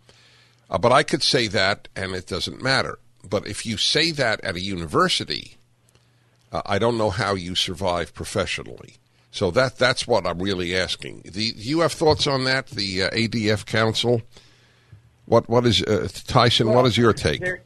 Uh, 0.69 0.77
but 0.77 0.91
I 0.91 1.03
could 1.03 1.23
say 1.23 1.47
that, 1.47 1.87
and 1.95 2.13
it 2.13 2.27
doesn't 2.27 2.61
matter. 2.61 2.99
But 3.27 3.47
if 3.47 3.65
you 3.65 3.77
say 3.77 4.11
that 4.11 4.43
at 4.43 4.55
a 4.55 4.61
university, 4.61 5.57
uh, 6.51 6.61
I 6.65 6.79
don't 6.79 6.97
know 6.97 7.09
how 7.09 7.35
you 7.35 7.55
survive 7.55 8.13
professionally. 8.13 8.95
So 9.31 9.51
that 9.51 9.77
that's 9.77 10.07
what 10.07 10.25
I'm 10.25 10.39
really 10.39 10.75
asking. 10.75 11.23
The, 11.25 11.51
do 11.51 11.61
you 11.61 11.81
have 11.81 11.91
thoughts 11.91 12.25
on 12.25 12.45
that? 12.45 12.67
The 12.67 13.03
uh, 13.03 13.09
ADF 13.09 13.65
Counsel. 13.65 14.21
What 15.25 15.49
what 15.49 15.65
is 15.65 15.83
uh, 15.83 16.07
Tyson? 16.25 16.67
Well, 16.67 16.77
what 16.77 16.85
is 16.85 16.97
your 16.97 17.11
take? 17.11 17.41
There, 17.41 17.61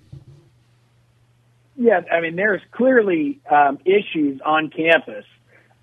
yeah, 1.75 2.01
I 2.11 2.21
mean, 2.21 2.35
there's 2.35 2.61
clearly 2.71 3.39
um, 3.49 3.77
issues 3.85 4.41
on 4.43 4.69
campus 4.69 5.25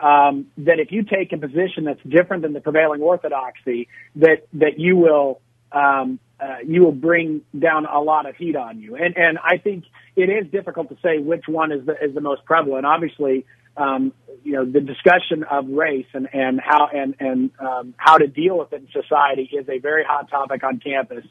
um, 0.00 0.46
that 0.58 0.78
if 0.78 0.92
you 0.92 1.02
take 1.02 1.32
a 1.32 1.38
position 1.38 1.84
that's 1.84 2.02
different 2.02 2.42
than 2.42 2.52
the 2.52 2.60
prevailing 2.60 3.00
orthodoxy, 3.00 3.88
that 4.16 4.46
that 4.54 4.78
you 4.78 4.96
will 4.96 5.40
um, 5.72 6.18
uh, 6.38 6.56
you 6.66 6.82
will 6.82 6.92
bring 6.92 7.42
down 7.58 7.86
a 7.86 8.00
lot 8.00 8.26
of 8.26 8.36
heat 8.36 8.56
on 8.56 8.80
you. 8.80 8.96
And 8.96 9.16
and 9.16 9.38
I 9.38 9.56
think 9.58 9.84
it 10.14 10.28
is 10.28 10.50
difficult 10.50 10.90
to 10.90 10.96
say 11.02 11.18
which 11.18 11.44
one 11.48 11.72
is 11.72 11.86
the 11.86 11.92
is 12.02 12.14
the 12.14 12.20
most 12.20 12.44
prevalent. 12.44 12.84
Obviously, 12.84 13.46
um, 13.76 14.12
you 14.44 14.52
know 14.52 14.64
the 14.64 14.80
discussion 14.80 15.44
of 15.44 15.68
race 15.68 16.06
and 16.12 16.28
and 16.32 16.60
how 16.60 16.88
and 16.88 17.14
and 17.18 17.50
um, 17.58 17.94
how 17.96 18.18
to 18.18 18.26
deal 18.26 18.58
with 18.58 18.72
it 18.72 18.82
in 18.82 18.88
society 19.02 19.48
is 19.52 19.68
a 19.68 19.78
very 19.78 20.04
hot 20.04 20.28
topic 20.28 20.62
on 20.62 20.78
campus. 20.78 21.24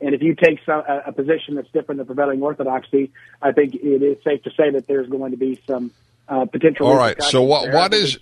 And 0.00 0.16
if 0.16 0.22
you 0.22 0.34
take 0.34 0.58
some, 0.66 0.82
a, 0.88 1.02
a 1.06 1.12
position 1.12 1.54
that's 1.54 1.70
different 1.70 1.98
than 1.98 2.06
prevailing 2.06 2.42
orthodoxy, 2.42 3.12
I 3.40 3.52
think 3.52 3.76
it 3.76 4.02
is 4.02 4.18
safe 4.24 4.42
to 4.42 4.50
say 4.50 4.70
that 4.70 4.88
there's 4.88 5.08
going 5.08 5.30
to 5.30 5.36
be 5.36 5.60
some 5.66 5.92
uh, 6.32 6.46
potential. 6.46 6.86
All 6.86 6.96
right. 6.96 7.20
So 7.22 7.42
what 7.42 7.64
there. 7.64 7.74
what 7.74 7.92
is 7.92 8.18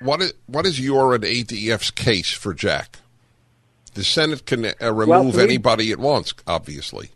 what 0.00 0.22
is 0.22 0.32
what 0.46 0.66
is 0.66 0.80
your 0.80 1.14
and 1.14 1.24
ADF's 1.24 1.90
case 1.90 2.32
for 2.32 2.54
Jack? 2.54 2.98
The 3.94 4.04
Senate 4.04 4.46
can 4.46 4.64
uh, 4.64 4.92
remove 4.92 5.34
well, 5.34 5.40
anybody 5.40 5.90
it 5.90 5.98
wants, 5.98 6.32
obviously. 6.46 7.10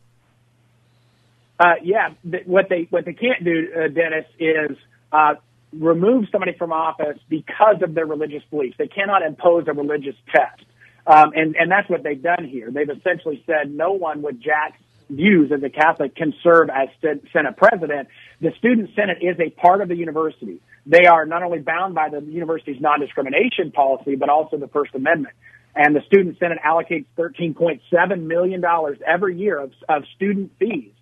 Uh, 1.59 1.77
yeah, 1.83 2.11
th- 2.31 2.47
what 2.47 2.69
they 2.69 2.87
what 2.91 3.07
they 3.07 3.15
can't 3.15 3.43
do, 3.43 3.69
uh, 3.75 3.89
Dennis, 3.89 4.27
is 4.39 4.77
uh, 5.11 5.35
remove 5.73 6.27
somebody 6.31 6.53
from 6.59 6.71
office 6.71 7.19
because 7.31 7.81
of 7.83 7.95
their 7.95 8.05
religious 8.05 8.43
beliefs. 8.51 8.77
They 8.77 8.89
cannot 8.89 9.23
impose 9.23 9.67
a 9.69 9.73
religious 9.73 10.17
test, 10.35 10.67
um, 11.07 11.33
and 11.35 11.57
and 11.57 11.71
that's 11.71 11.89
what 11.89 12.03
they've 12.03 12.23
done 12.23 12.45
here. 12.47 12.71
They've 12.71 12.91
essentially 12.91 13.43
said 13.47 13.71
no 13.71 13.93
one 13.93 14.21
with 14.21 14.39
Jack's 14.39 14.83
views 15.09 15.53
as 15.53 15.63
a 15.63 15.71
Catholic 15.71 16.15
can 16.15 16.35
serve 16.43 16.69
as 16.71 16.89
Senate 17.33 17.57
president. 17.57 18.09
The 18.41 18.53
Student 18.59 18.91
Senate 18.97 19.19
is 19.21 19.37
a 19.39 19.51
part 19.51 19.81
of 19.81 19.89
the 19.89 19.97
university. 19.97 20.61
They 20.85 21.07
are 21.07 21.27
not 21.27 21.43
only 21.43 21.59
bound 21.59 21.95
by 21.95 22.09
the 22.09 22.21
university's 22.21 22.81
non-discrimination 22.81 23.73
policy, 23.73 24.17
but 24.17 24.29
also 24.29 24.57
the 24.57 24.69
First 24.69 24.95
Amendment. 24.95 25.35
And 25.75 25.95
the 25.95 26.03
Student 26.07 26.39
Senate 26.39 26.59
allocates 26.65 27.07
$13.7 27.19 28.23
million 28.23 28.65
every 29.07 29.39
year 29.39 29.59
of, 29.59 29.73
of 29.89 30.05
student 30.17 30.53
fees. 30.59 30.93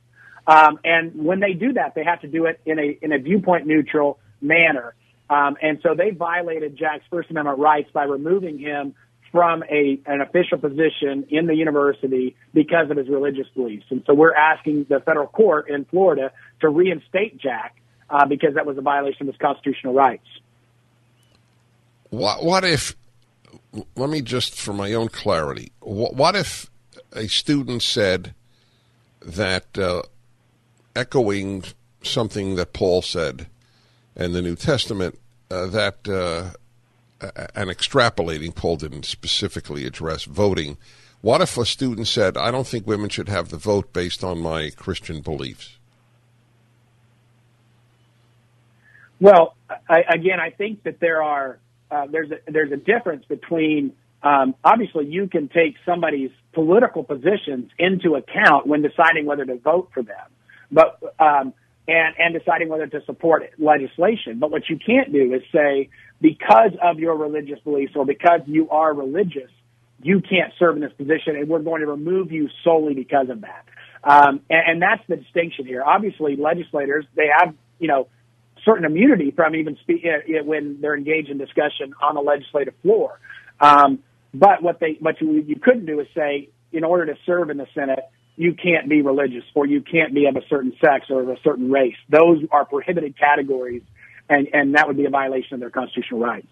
Um, 0.47 0.79
and 0.85 1.25
when 1.25 1.40
they 1.40 1.53
do 1.53 1.75
that, 1.75 1.95
they 1.95 2.05
have 2.05 2.21
to 2.23 2.29
do 2.29 2.47
it 2.47 2.61
in 2.67 2.79
a, 2.79 2.99
in 3.01 3.12
a 3.12 3.19
viewpoint 3.19 3.67
neutral 3.67 4.19
manner. 4.40 4.95
Um, 5.31 5.57
and 5.62 5.79
so 5.83 5.95
they 5.95 6.11
violated 6.11 6.77
Jack's 6.77 7.05
First 7.11 7.31
Amendment 7.31 7.59
rights 7.59 7.88
by 7.93 8.05
removing 8.05 8.59
him 8.59 8.95
from 9.35 9.64
a 9.64 9.99
an 10.07 10.20
official 10.20 10.59
position 10.59 11.27
in 11.29 11.47
the 11.47 11.57
university 11.57 12.37
because 12.53 12.88
of 12.88 12.97
his 12.97 13.09
religious 13.09 13.49
beliefs. 13.57 13.87
And 13.90 14.05
so 14.07 14.14
we're 14.14 14.35
asking 14.35 14.87
the 14.88 15.01
federal 15.01 15.27
court 15.27 15.68
in 15.68 15.85
Florida 15.87 16.31
to 16.61 16.68
reinstate 16.68 17.37
Jack 17.38 17.75
uh, 18.09 18.27
because 18.27 18.55
that 18.55 18.64
was 18.64 18.79
a 18.79 18.81
violation 18.81 19.23
of 19.23 19.35
his 19.35 19.40
constitutional 19.40 19.92
rights. 19.92 20.29
What 22.11 22.44
what 22.44 22.64
if 22.64 22.94
let 23.97 24.11
me 24.11 24.23
just, 24.23 24.61
for 24.61 24.73
my 24.73 24.92
own 24.92 25.09
clarity, 25.09 25.73
what, 25.81 26.14
what 26.14 26.37
if 26.37 26.70
a 27.12 27.27
student 27.27 27.83
said 27.83 28.35
that, 29.20 29.77
uh, 29.77 30.03
echoing 30.94 31.64
something 32.03 32.55
that 32.55 32.73
Paul 32.73 33.03
said 33.03 33.49
in 34.14 34.33
the 34.33 34.42
New 34.42 34.55
Testament, 34.55 35.18
uh, 35.51 35.66
that 35.66 36.09
uh, 36.09 36.57
and 37.20 37.70
extrapolating, 37.70 38.55
Paul 38.55 38.77
didn't 38.77 39.05
specifically 39.05 39.87
address 39.87 40.24
voting. 40.24 40.77
What 41.20 41.40
if 41.40 41.57
a 41.57 41.64
student 41.64 42.07
said, 42.07 42.37
I 42.37 42.50
don't 42.50 42.66
think 42.66 42.87
women 42.87 43.09
should 43.09 43.29
have 43.29 43.48
the 43.48 43.57
vote 43.57 43.92
based 43.92 44.22
on 44.22 44.40
my 44.40 44.70
Christian 44.77 45.22
beliefs? 45.22 45.79
Well, 49.20 49.57
I, 49.88 50.03
again, 50.12 50.38
I 50.38 50.50
think 50.50 50.83
that 50.83 51.00
there 51.00 51.22
are 51.22 51.59
uh, 51.90 52.07
there's 52.11 52.31
a, 52.31 52.50
there's 52.50 52.72
a 52.72 52.77
difference 52.77 53.24
between 53.27 53.92
um, 54.22 54.55
obviously 54.64 55.07
you 55.07 55.29
can 55.29 55.48
take 55.48 55.77
somebody's 55.87 56.31
political 56.53 57.05
positions 57.05 57.70
into 57.79 58.16
account 58.16 58.66
when 58.66 58.83
deciding 58.83 59.27
whether 59.27 59.44
to 59.44 59.57
vote 59.57 59.90
for 59.94 60.03
them, 60.03 60.27
but 60.70 61.00
um, 61.18 61.55
and 61.87 62.14
and 62.18 62.35
deciding 62.35 62.68
whether 62.68 62.87
to 62.87 63.05
support 63.05 63.42
legislation. 63.59 64.38
But 64.38 64.51
what 64.51 64.68
you 64.68 64.79
can't 64.85 65.12
do 65.12 65.35
is 65.35 65.42
say 65.53 65.90
because 66.20 66.73
of 66.83 66.99
your 66.99 67.16
religious 67.16 67.59
beliefs 67.61 67.92
or 67.94 68.07
because 68.07 68.40
you 68.47 68.70
are 68.70 68.94
religious, 68.94 69.51
you 70.03 70.20
can't 70.20 70.53
serve 70.59 70.77
in 70.77 70.83
this 70.83 70.92
position, 70.92 71.37
and 71.37 71.49
we're 71.49 71.61
going 71.61 71.81
to 71.81 71.87
remove 71.87 72.33
you 72.33 72.49
solely 72.62 72.94
because 72.94 73.29
of 73.29 73.42
that. 73.42 73.66
Um, 74.03 74.40
and, 74.51 74.62
and 74.66 74.83
that's 74.83 75.03
the 75.09 75.16
distinction 75.16 75.66
here. 75.66 75.83
Obviously, 75.85 76.37
legislators 76.37 77.05
they 77.14 77.29
have 77.38 77.55
you 77.79 77.88
know 77.88 78.09
certain 78.64 78.85
immunity 78.85 79.31
from 79.31 79.55
even 79.55 79.77
uh, 79.88 80.44
when 80.44 80.81
they're 80.81 80.97
engaged 80.97 81.29
in 81.29 81.38
discussion 81.38 81.94
on 82.03 82.14
the 82.14 82.20
legislative 82.20 82.75
floor. 82.83 83.18
Um, 83.61 84.01
but 84.33 84.62
what 84.62 84.81
they 84.81 84.97
what 85.01 85.20
you, 85.20 85.44
you 85.47 85.57
couldn't 85.57 85.87
do 85.87 86.01
is 86.01 86.07
say 86.14 86.49
in 86.73 86.83
order 86.85 87.07
to 87.07 87.14
serve 87.25 87.51
in 87.51 87.57
the 87.57 87.66
Senate, 87.75 88.01
you 88.37 88.55
can't 88.55 88.88
be 88.88 89.03
religious 89.03 89.44
or 89.55 89.66
you 89.66 89.81
can't 89.81 90.14
be 90.14 90.27
of 90.27 90.37
a 90.37 90.47
certain 90.49 90.73
sex 90.81 91.07
or 91.11 91.23
of 91.23 91.29
a 91.29 91.40
certain 91.42 91.70
race. 91.70 91.97
Those 92.09 92.42
are 92.51 92.64
prohibited 92.64 93.18
categories, 93.18 93.83
and 94.29 94.49
and 94.53 94.75
that 94.75 94.87
would 94.87 94.97
be 94.97 95.05
a 95.05 95.11
violation 95.11 95.55
of 95.55 95.61
their 95.61 95.70
constitutional 95.70 96.20
rights. 96.20 96.49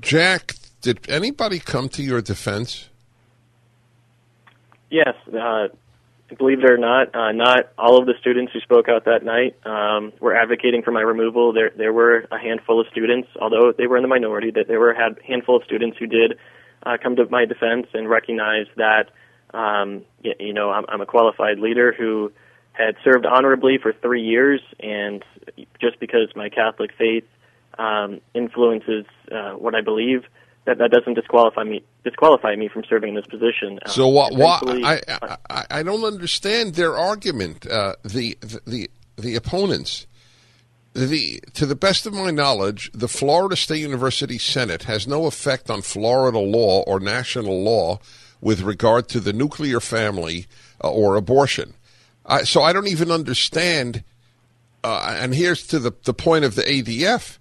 Jack, 0.00 0.54
did 0.80 1.08
anybody 1.08 1.58
come 1.58 1.88
to 1.90 2.02
your 2.02 2.22
defense? 2.22 2.88
Yes, 4.90 5.14
uh, 5.28 5.68
believe 6.36 6.58
it 6.60 6.70
or 6.70 6.78
not, 6.78 7.14
uh, 7.14 7.32
not 7.32 7.70
all 7.78 7.98
of 7.98 8.06
the 8.06 8.14
students 8.20 8.52
who 8.52 8.60
spoke 8.60 8.88
out 8.88 9.04
that 9.04 9.24
night 9.24 9.56
um, 9.64 10.12
were 10.20 10.34
advocating 10.34 10.82
for 10.82 10.90
my 10.90 11.00
removal. 11.00 11.52
There, 11.52 11.70
there 11.76 11.92
were 11.92 12.26
a 12.30 12.38
handful 12.38 12.80
of 12.80 12.86
students, 12.90 13.28
although 13.40 13.72
they 13.76 13.86
were 13.86 13.96
in 13.96 14.02
the 14.02 14.08
minority, 14.08 14.50
that 14.52 14.68
there 14.68 14.80
were 14.80 14.90
a 14.90 15.14
handful 15.24 15.56
of 15.56 15.64
students 15.64 15.98
who 15.98 16.06
did 16.06 16.38
uh, 16.84 16.96
come 17.02 17.16
to 17.16 17.28
my 17.30 17.44
defense 17.44 17.86
and 17.94 18.08
recognize 18.08 18.66
that, 18.76 19.10
um, 19.52 20.04
you, 20.22 20.52
know, 20.52 20.70
I'm, 20.70 20.84
I'm 20.88 21.00
a 21.00 21.06
qualified 21.06 21.58
leader 21.58 21.92
who 21.96 22.32
had 22.72 22.94
served 23.04 23.26
honorably 23.26 23.78
for 23.78 23.92
three 23.92 24.22
years, 24.22 24.60
and 24.78 25.24
just 25.80 25.98
because 26.00 26.28
my 26.34 26.48
Catholic 26.48 26.90
faith 26.96 27.24
um, 27.78 28.20
influences 28.34 29.06
uh, 29.30 29.52
what 29.52 29.74
I 29.74 29.80
believe, 29.80 30.24
that 30.66 30.78
that 30.78 30.90
doesn't 30.90 31.14
disqualify 31.14 31.64
me 31.64 31.82
disqualify 32.04 32.54
me 32.54 32.68
from 32.68 32.84
serving 32.88 33.10
in 33.10 33.14
this 33.14 33.26
position. 33.26 33.78
Uh, 33.84 33.88
so 33.88 34.08
what? 34.08 34.34
what 34.34 34.62
I, 34.66 35.00
I 35.48 35.64
I 35.70 35.82
don't 35.82 36.04
understand 36.04 36.74
their 36.74 36.96
argument. 36.96 37.66
Uh, 37.66 37.96
the 38.04 38.38
the 38.66 38.90
the 39.16 39.34
opponents. 39.36 40.06
The 40.92 41.40
to 41.54 41.66
the 41.66 41.76
best 41.76 42.04
of 42.04 42.12
my 42.12 42.32
knowledge, 42.32 42.90
the 42.92 43.06
Florida 43.06 43.54
State 43.54 43.78
University 43.78 44.38
Senate 44.38 44.82
has 44.84 45.06
no 45.06 45.26
effect 45.26 45.70
on 45.70 45.82
Florida 45.82 46.40
law 46.40 46.82
or 46.82 46.98
national 46.98 47.62
law 47.62 48.00
with 48.40 48.62
regard 48.62 49.08
to 49.08 49.20
the 49.20 49.32
nuclear 49.32 49.80
family 49.80 50.46
uh, 50.82 50.90
or 50.90 51.16
abortion. 51.16 51.74
so 52.44 52.62
I 52.62 52.72
don't 52.72 52.88
even 52.88 53.10
understand. 53.10 54.04
Uh, 54.82 55.16
and 55.18 55.34
here's 55.34 55.66
to 55.68 55.78
the 55.78 55.92
the 56.04 56.14
point 56.14 56.44
of 56.44 56.54
the 56.54 56.62
ADF 56.62 57.38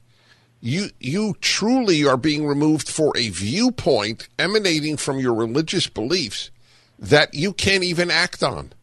you 0.62 0.90
you 1.00 1.36
truly 1.42 2.06
are 2.06 2.18
being 2.18 2.46
removed 2.46 2.90
for 2.90 3.14
a 3.16 3.30
viewpoint 3.30 4.28
emanating 4.38 4.98
from 4.98 5.20
your 5.20 5.34
religious 5.34 5.88
beliefs 5.88 6.52
that 6.98 7.34
you 7.34 7.54
can't 7.54 7.84
even 7.84 8.12
act 8.12 8.44
on. 8.44 8.74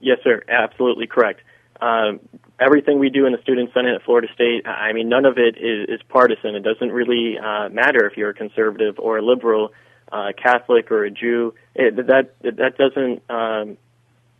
Yes, 0.00 0.18
sir. 0.24 0.42
Absolutely 0.48 1.06
correct. 1.06 1.40
Um, 1.80 2.20
everything 2.58 2.98
we 2.98 3.10
do 3.10 3.26
in 3.26 3.32
the 3.32 3.42
Student 3.42 3.70
Senate 3.74 3.94
at 3.94 4.02
Florida 4.02 4.28
State, 4.34 4.66
I 4.66 4.92
mean, 4.92 5.08
none 5.08 5.26
of 5.26 5.36
it 5.36 5.56
is, 5.58 5.88
is 5.88 6.00
partisan. 6.08 6.54
It 6.54 6.60
doesn't 6.60 6.92
really 6.92 7.36
uh, 7.38 7.68
matter 7.68 8.06
if 8.06 8.16
you're 8.16 8.30
a 8.30 8.34
conservative 8.34 8.98
or 8.98 9.18
a 9.18 9.22
liberal, 9.22 9.72
uh, 10.14 10.32
Catholic 10.40 10.90
or 10.92 11.04
a 11.04 11.10
Jew. 11.10 11.54
It, 11.74 11.96
that 12.06 12.30
that 12.42 12.78
doesn't 12.78 13.22
um, 13.28 13.76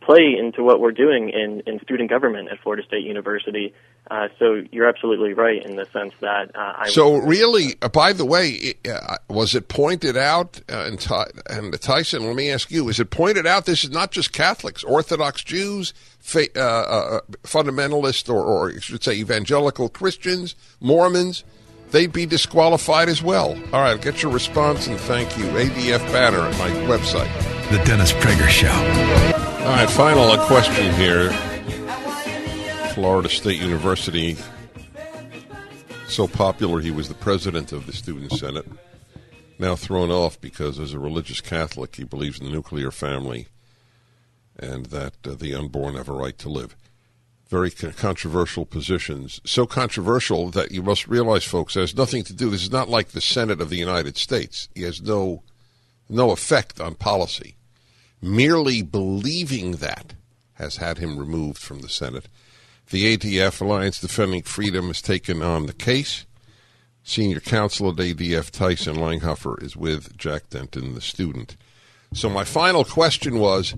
play 0.01 0.35
into 0.39 0.63
what 0.63 0.79
we're 0.79 0.91
doing 0.91 1.29
in, 1.29 1.61
in 1.65 1.79
student 1.81 2.09
government 2.09 2.49
at 2.49 2.59
Florida 2.59 2.83
State 2.87 3.03
University. 3.03 3.73
Uh, 4.09 4.27
so 4.37 4.61
you're 4.71 4.87
absolutely 4.87 5.33
right 5.33 5.65
in 5.65 5.75
the 5.75 5.85
sense 5.85 6.13
that 6.21 6.55
uh, 6.55 6.73
I. 6.77 6.89
So 6.89 7.17
really, 7.17 7.75
uh, 7.81 7.89
by 7.89 8.13
the 8.13 8.25
way, 8.25 8.75
uh, 8.89 9.17
was 9.27 9.55
it 9.55 9.67
pointed 9.67 10.15
out 10.15 10.61
uh, 10.69 10.85
and, 10.87 11.05
and 11.49 11.81
Tyson? 11.81 12.25
Let 12.25 12.35
me 12.35 12.51
ask 12.51 12.71
you: 12.71 12.87
Is 12.87 12.99
it 12.99 13.09
pointed 13.09 13.45
out 13.45 13.65
this 13.65 13.83
is 13.83 13.89
not 13.89 14.11
just 14.11 14.31
Catholics, 14.31 14.83
Orthodox 14.83 15.43
Jews, 15.43 15.93
fa- 16.19 16.57
uh, 16.57 17.21
fundamentalist, 17.43 18.33
or, 18.33 18.45
or 18.45 18.69
I 18.69 18.79
should 18.79 19.03
say 19.03 19.13
evangelical 19.13 19.89
Christians, 19.89 20.55
Mormons? 20.79 21.43
They'd 21.95 22.11
be 22.11 22.25
disqualified 22.25 23.07
as 23.07 23.23
well. 23.23 23.57
All 23.71 23.79
right, 23.79 24.01
get 24.01 24.21
your 24.21 24.29
response 24.33 24.87
and 24.87 24.99
thank 24.99 25.37
you. 25.37 25.45
ADF 25.45 25.99
banner 26.11 26.41
at 26.41 26.57
my 26.57 26.69
website. 26.89 27.31
The 27.69 27.77
Dennis 27.85 28.11
Prager 28.11 28.49
Show. 28.49 28.67
All 28.67 29.71
right, 29.71 29.89
final 29.89 30.37
question 30.45 30.93
here. 30.95 31.31
Florida 32.95 33.29
State 33.29 33.61
University, 33.61 34.35
so 36.09 36.27
popular 36.27 36.81
he 36.81 36.91
was 36.91 37.07
the 37.07 37.13
president 37.13 37.71
of 37.71 37.85
the 37.85 37.93
Student 37.93 38.33
Senate, 38.33 38.67
now 39.57 39.77
thrown 39.77 40.11
off 40.11 40.41
because 40.41 40.79
as 40.79 40.91
a 40.91 40.99
religious 40.99 41.39
Catholic 41.39 41.95
he 41.95 42.03
believes 42.03 42.41
in 42.41 42.45
the 42.45 42.51
nuclear 42.51 42.91
family 42.91 43.47
and 44.59 44.87
that 44.87 45.13
uh, 45.25 45.33
the 45.33 45.55
unborn 45.55 45.95
have 45.95 46.09
a 46.09 46.11
right 46.11 46.37
to 46.39 46.49
live. 46.49 46.75
Very 47.47 47.69
controversial 47.69 48.65
positions. 48.65 49.39
So 49.45 49.65
controversial 49.67 50.49
that 50.51 50.71
you 50.71 50.81
must 50.81 51.07
realize, 51.07 51.43
folks, 51.43 51.75
has 51.75 51.95
nothing 51.95 52.23
to 52.23 52.33
do. 52.33 52.49
This 52.49 52.63
is 52.63 52.71
not 52.71 52.89
like 52.89 53.09
the 53.09 53.21
Senate 53.21 53.61
of 53.61 53.69
the 53.69 53.77
United 53.77 54.17
States. 54.17 54.67
He 54.73 54.81
has 54.81 55.01
no 55.01 55.43
no 56.09 56.31
effect 56.31 56.79
on 56.79 56.95
policy. 56.95 57.55
Merely 58.21 58.81
believing 58.81 59.73
that 59.73 60.13
has 60.53 60.77
had 60.77 60.97
him 60.97 61.17
removed 61.17 61.57
from 61.59 61.79
the 61.79 61.89
Senate. 61.89 62.27
The 62.89 63.17
ADF, 63.17 63.61
Alliance 63.61 63.99
Defending 63.99 64.43
Freedom, 64.43 64.87
has 64.87 65.01
taken 65.01 65.41
on 65.41 65.65
the 65.65 65.73
case. 65.73 66.25
Senior 67.03 67.39
counsel 67.39 67.89
at 67.89 67.97
ADF, 67.97 68.51
Tyson 68.51 68.95
Langhofer, 68.95 69.61
is 69.61 69.75
with 69.75 70.17
Jack 70.17 70.49
Denton, 70.49 70.95
the 70.95 71.01
student. 71.01 71.55
So, 72.13 72.29
my 72.29 72.43
final 72.43 72.83
question 72.83 73.39
was 73.39 73.75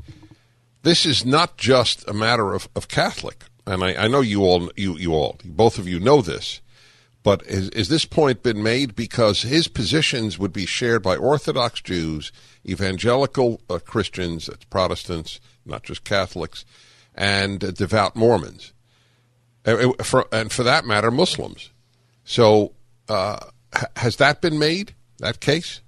this 0.84 1.06
is 1.06 1.26
not 1.26 1.58
just 1.58 2.08
a 2.08 2.14
matter 2.14 2.54
of, 2.54 2.70
of 2.76 2.88
Catholic, 2.88 3.46
and 3.68 3.84
I, 3.84 4.06
I 4.06 4.08
know 4.08 4.22
you 4.22 4.44
all, 4.44 4.72
you, 4.76 4.98
you 4.98 5.14
all, 5.14 5.38
both 5.44 5.78
of 5.78 5.88
you 5.88 6.00
know 6.00 6.22
this. 6.22 6.62
But 7.22 7.46
is, 7.46 7.70
is 7.72 7.90
this 7.90 8.06
point 8.06 8.42
been 8.42 8.64
made 8.64 8.96
because 8.96 9.42
his 9.42 9.68
positions 9.68 10.40
would 10.40 10.54
be 10.54 10.66
shared 10.66 11.04
by 11.04 11.18
Orthodox 11.18 11.82
Jews, 11.82 12.32
evangelical 12.66 13.60
uh, 13.70 13.80
Christians, 13.80 14.50
Protestants, 14.70 15.42
not 15.66 15.84
just 15.84 16.06
Catholics, 16.06 16.64
and 17.14 17.62
uh, 17.64 17.72
devout 17.72 18.16
Mormons, 18.16 18.72
and 19.66 19.94
for, 20.06 20.28
and 20.32 20.52
for, 20.52 20.64
that 20.64 20.86
matter, 20.86 21.12
Muslims. 21.12 21.72
So, 22.24 22.72
uh, 23.10 23.40
has 23.98 24.16
that 24.18 24.40
been 24.40 24.58
made? 24.58 24.96
That 25.20 25.42
case? 25.42 25.82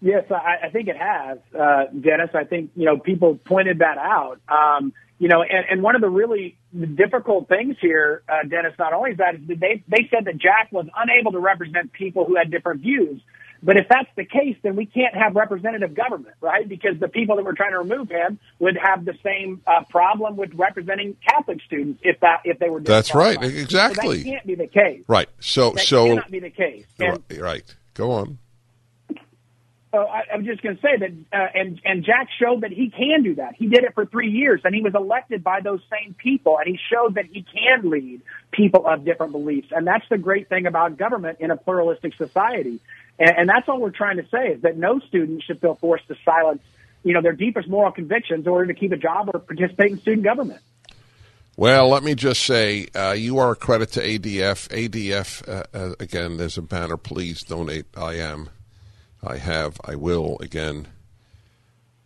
Yes, 0.00 0.24
I, 0.30 0.66
I 0.66 0.70
think 0.70 0.88
it 0.88 0.96
has, 0.96 1.38
uh, 1.58 1.86
Dennis. 2.00 2.30
I 2.34 2.44
think 2.44 2.70
you 2.76 2.86
know 2.86 2.96
people 2.96 3.38
pointed 3.44 3.80
that 3.80 3.98
out. 3.98 4.40
Um, 4.48 4.94
you 5.18 5.28
know, 5.28 5.42
and, 5.42 5.64
and 5.70 5.82
one 5.82 5.94
of 5.94 6.00
the 6.02 6.10
really 6.10 6.56
difficult 6.94 7.48
things 7.48 7.76
here, 7.80 8.22
uh, 8.28 8.46
Dennis, 8.48 8.74
not 8.78 8.92
only 8.92 9.12
is 9.12 9.18
that 9.18 9.34
they 9.46 9.82
they 9.88 10.08
said 10.10 10.26
that 10.26 10.36
Jack 10.36 10.68
was 10.70 10.86
unable 10.96 11.32
to 11.32 11.38
represent 11.38 11.92
people 11.92 12.24
who 12.26 12.36
had 12.36 12.50
different 12.50 12.82
views. 12.82 13.20
But 13.62 13.78
if 13.78 13.88
that's 13.88 14.08
the 14.16 14.24
case, 14.24 14.56
then 14.62 14.76
we 14.76 14.84
can't 14.84 15.14
have 15.14 15.34
representative 15.34 15.94
government, 15.94 16.34
right? 16.42 16.68
Because 16.68 17.00
the 17.00 17.08
people 17.08 17.36
that 17.36 17.44
were 17.44 17.54
trying 17.54 17.72
to 17.72 17.78
remove 17.78 18.10
him 18.10 18.38
would 18.58 18.76
have 18.76 19.06
the 19.06 19.14
same 19.24 19.62
uh, 19.66 19.82
problem 19.88 20.36
with 20.36 20.52
representing 20.54 21.16
Catholic 21.26 21.62
students 21.66 22.00
if 22.04 22.20
that 22.20 22.42
if 22.44 22.58
they 22.58 22.68
were. 22.68 22.80
That's 22.80 23.14
right, 23.14 23.42
exactly. 23.42 24.18
So 24.18 24.24
that 24.24 24.30
can't 24.30 24.46
be 24.46 24.54
the 24.54 24.66
case. 24.66 25.04
Right. 25.08 25.28
So 25.40 25.70
that 25.70 25.86
so 25.86 26.06
cannot 26.06 26.30
be 26.30 26.40
the 26.40 26.50
case. 26.50 26.84
And, 26.98 27.22
right. 27.40 27.64
Go 27.94 28.12
on. 28.12 28.38
I, 30.02 30.24
I'm 30.32 30.44
just 30.44 30.62
going 30.62 30.76
to 30.76 30.82
say 30.82 30.96
that, 30.98 31.10
uh, 31.32 31.46
and 31.54 31.80
and 31.84 32.04
Jack 32.04 32.28
showed 32.40 32.62
that 32.62 32.72
he 32.72 32.90
can 32.90 33.22
do 33.22 33.36
that. 33.36 33.54
He 33.54 33.68
did 33.68 33.84
it 33.84 33.94
for 33.94 34.04
three 34.04 34.30
years, 34.30 34.60
and 34.64 34.74
he 34.74 34.82
was 34.82 34.94
elected 34.94 35.44
by 35.44 35.60
those 35.60 35.80
same 35.90 36.14
people, 36.14 36.58
and 36.58 36.66
he 36.66 36.78
showed 36.92 37.14
that 37.14 37.26
he 37.26 37.42
can 37.42 37.90
lead 37.90 38.22
people 38.50 38.86
of 38.86 39.04
different 39.04 39.32
beliefs. 39.32 39.68
And 39.70 39.86
that's 39.86 40.08
the 40.08 40.18
great 40.18 40.48
thing 40.48 40.66
about 40.66 40.96
government 40.96 41.38
in 41.40 41.50
a 41.50 41.56
pluralistic 41.56 42.14
society 42.14 42.80
And, 43.18 43.30
and 43.38 43.48
that's 43.48 43.68
all 43.68 43.80
we're 43.80 43.90
trying 43.90 44.16
to 44.16 44.26
say 44.28 44.48
is 44.48 44.62
that 44.62 44.76
no 44.76 44.98
student 45.00 45.42
should 45.42 45.60
feel 45.60 45.74
forced 45.74 46.06
to 46.08 46.16
silence, 46.24 46.62
you 47.02 47.14
know, 47.14 47.22
their 47.22 47.32
deepest 47.32 47.68
moral 47.68 47.92
convictions 47.92 48.46
in 48.46 48.52
order 48.52 48.72
to 48.72 48.78
keep 48.78 48.92
a 48.92 48.96
job 48.96 49.30
or 49.32 49.40
participate 49.40 49.92
in 49.92 49.98
student 50.00 50.24
government. 50.24 50.60
Well, 51.56 51.88
let 51.88 52.02
me 52.02 52.14
just 52.14 52.42
say, 52.42 52.88
uh, 52.94 53.12
you 53.12 53.38
are 53.38 53.52
a 53.52 53.56
credit 53.56 53.92
to 53.92 54.00
ADF. 54.00 54.68
ADF, 54.68 55.48
uh, 55.48 55.62
uh, 55.72 55.94
again, 55.98 56.36
there's 56.36 56.58
a 56.58 56.62
banner. 56.62 56.98
Please 56.98 57.42
donate. 57.42 57.86
I 57.96 58.16
am. 58.16 58.50
I 59.22 59.38
have. 59.38 59.80
I 59.84 59.96
will. 59.96 60.38
Again, 60.40 60.88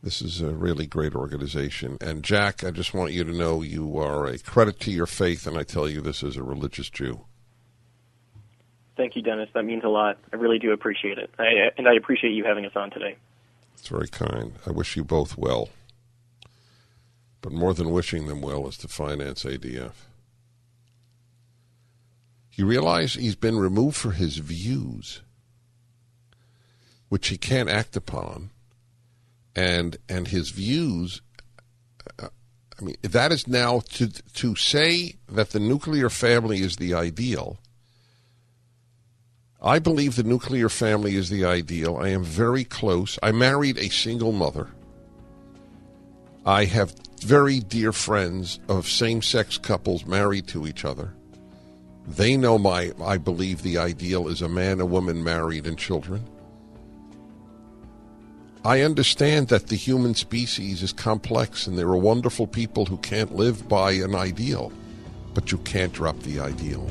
this 0.03 0.23
is 0.23 0.41
a 0.41 0.51
really 0.51 0.87
great 0.87 1.15
organization. 1.15 1.99
And 2.01 2.23
Jack, 2.23 2.65
I 2.65 2.71
just 2.71 2.95
want 2.95 3.13
you 3.13 3.25
to 3.25 3.33
know 3.33 3.63
you 3.63 3.99
are 3.99 4.27
a 4.27 4.39
credit 4.39 4.81
to 4.81 4.91
your 4.91 5.07
faith, 5.07 5.47
and 5.47 5.59
I 5.59 5.63
tell 5.63 5.89
you 5.89 6.01
this 6.01 6.23
as 6.23 6.37
a 6.37 6.43
religious 6.43 6.89
Jew. 6.89 7.21
Thank 8.97 9.17
you, 9.17 9.23
Dennis. 9.23 9.49
That 9.55 9.65
means 9.65 9.85
a 9.85 9.89
lot. 9.89 10.19
I 10.33 10.37
really 10.37 10.59
do 10.59 10.73
appreciate 10.73 11.19
it. 11.19 11.31
I, 11.39 11.71
and 11.79 11.89
I 11.89 11.95
appreciate 11.95 12.33
you 12.33 12.45
having 12.45 12.67
us 12.67 12.73
on 12.77 12.91
today. 12.91 13.17
It's 13.75 13.89
very 13.89 14.09
kind. 14.09 14.53
I 14.67 14.71
wish 14.71 14.97
you 14.97 15.05
both 15.05 15.39
well. 15.39 15.71
But 17.41 17.53
more 17.53 17.73
than 17.73 17.91
wishing 17.91 18.27
them 18.27 18.43
well 18.43 18.69
is 18.69 18.77
to 18.79 18.89
finance 18.89 19.45
ADF. 19.45 19.93
You 22.53 22.67
realize 22.67 23.15
he's 23.15 23.37
been 23.37 23.59
removed 23.59 23.97
for 23.97 24.11
his 24.11 24.37
views, 24.37 25.23
which 27.11 27.29
he 27.29 27.37
can't 27.37 27.69
act 27.69 27.97
upon, 27.97 28.51
and 29.55 29.99
and 30.09 30.29
his 30.29 30.49
views. 30.49 31.21
Uh, 32.19 32.29
I 32.81 32.85
mean, 32.85 32.97
that 33.03 33.33
is 33.33 33.47
now 33.47 33.81
to 33.91 34.09
to 34.09 34.57
say 34.57 35.17
that 35.29 35.51
the 35.51 35.61
nuclear 35.61 36.09
family 36.09 36.61
is 36.61 36.77
the 36.77 36.95
ideal. 36.95 37.59
I 39.61 39.79
believe 39.79 40.17
the 40.17 40.23
nuclear 40.23 40.71
family 40.71 41.17
is 41.17 41.29
the 41.29 41.45
ideal. 41.45 41.99
I 41.99 42.09
am 42.09 42.25
very 42.25 42.65
close. 42.65 43.19
I 43.23 43.33
married 43.33 43.77
a 43.77 43.91
single 43.91 44.33
mother. 44.33 44.69
I 46.47 46.65
have 46.65 46.95
very 47.21 47.61
dear 47.61 47.93
friends 47.93 48.61
of 48.69 48.89
same 48.89 49.21
sex 49.21 49.59
couples 49.59 50.07
married 50.07 50.47
to 50.49 50.67
each 50.67 50.87
other. 50.87 51.13
They 52.07 52.39
know 52.39 52.57
my, 52.57 52.93
I 53.05 53.19
believe 53.19 53.63
the 53.63 53.77
ideal 53.77 54.29
is 54.29 54.41
a 54.41 54.49
man, 54.49 54.81
a 54.81 54.87
woman 54.87 55.23
married 55.23 55.67
and 55.67 55.79
children. 55.79 56.25
I 58.65 58.83
understand 58.83 59.49
that 59.49 59.69
the 59.69 59.77
human 59.77 60.15
species 60.15 60.83
is 60.83 60.93
complex 60.93 61.67
and 61.67 61.79
there 61.79 61.89
are 61.89 61.97
wonderful 61.97 62.47
people 62.47 62.85
who 62.85 62.99
can't 62.99 63.35
live 63.35 63.67
by 63.71 63.93
an 63.93 64.15
ideal, 64.15 64.71
but 65.33 65.51
you 65.51 65.57
can't 65.59 65.95
drop 65.95 66.19
the 66.21 66.41
ideal. 66.41 66.91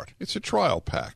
It's 0.19 0.35
a 0.35 0.39
trial 0.39 0.81
pack, 0.81 1.15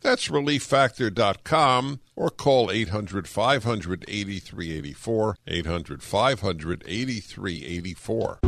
That's 0.00 0.28
relieffactor.com 0.28 2.00
or 2.16 2.30
call 2.30 2.70
800 2.70 3.28
500 3.28 4.04
8384. 4.08 5.36
800 5.46 6.02
500 6.02 6.84
8384. 6.86 8.38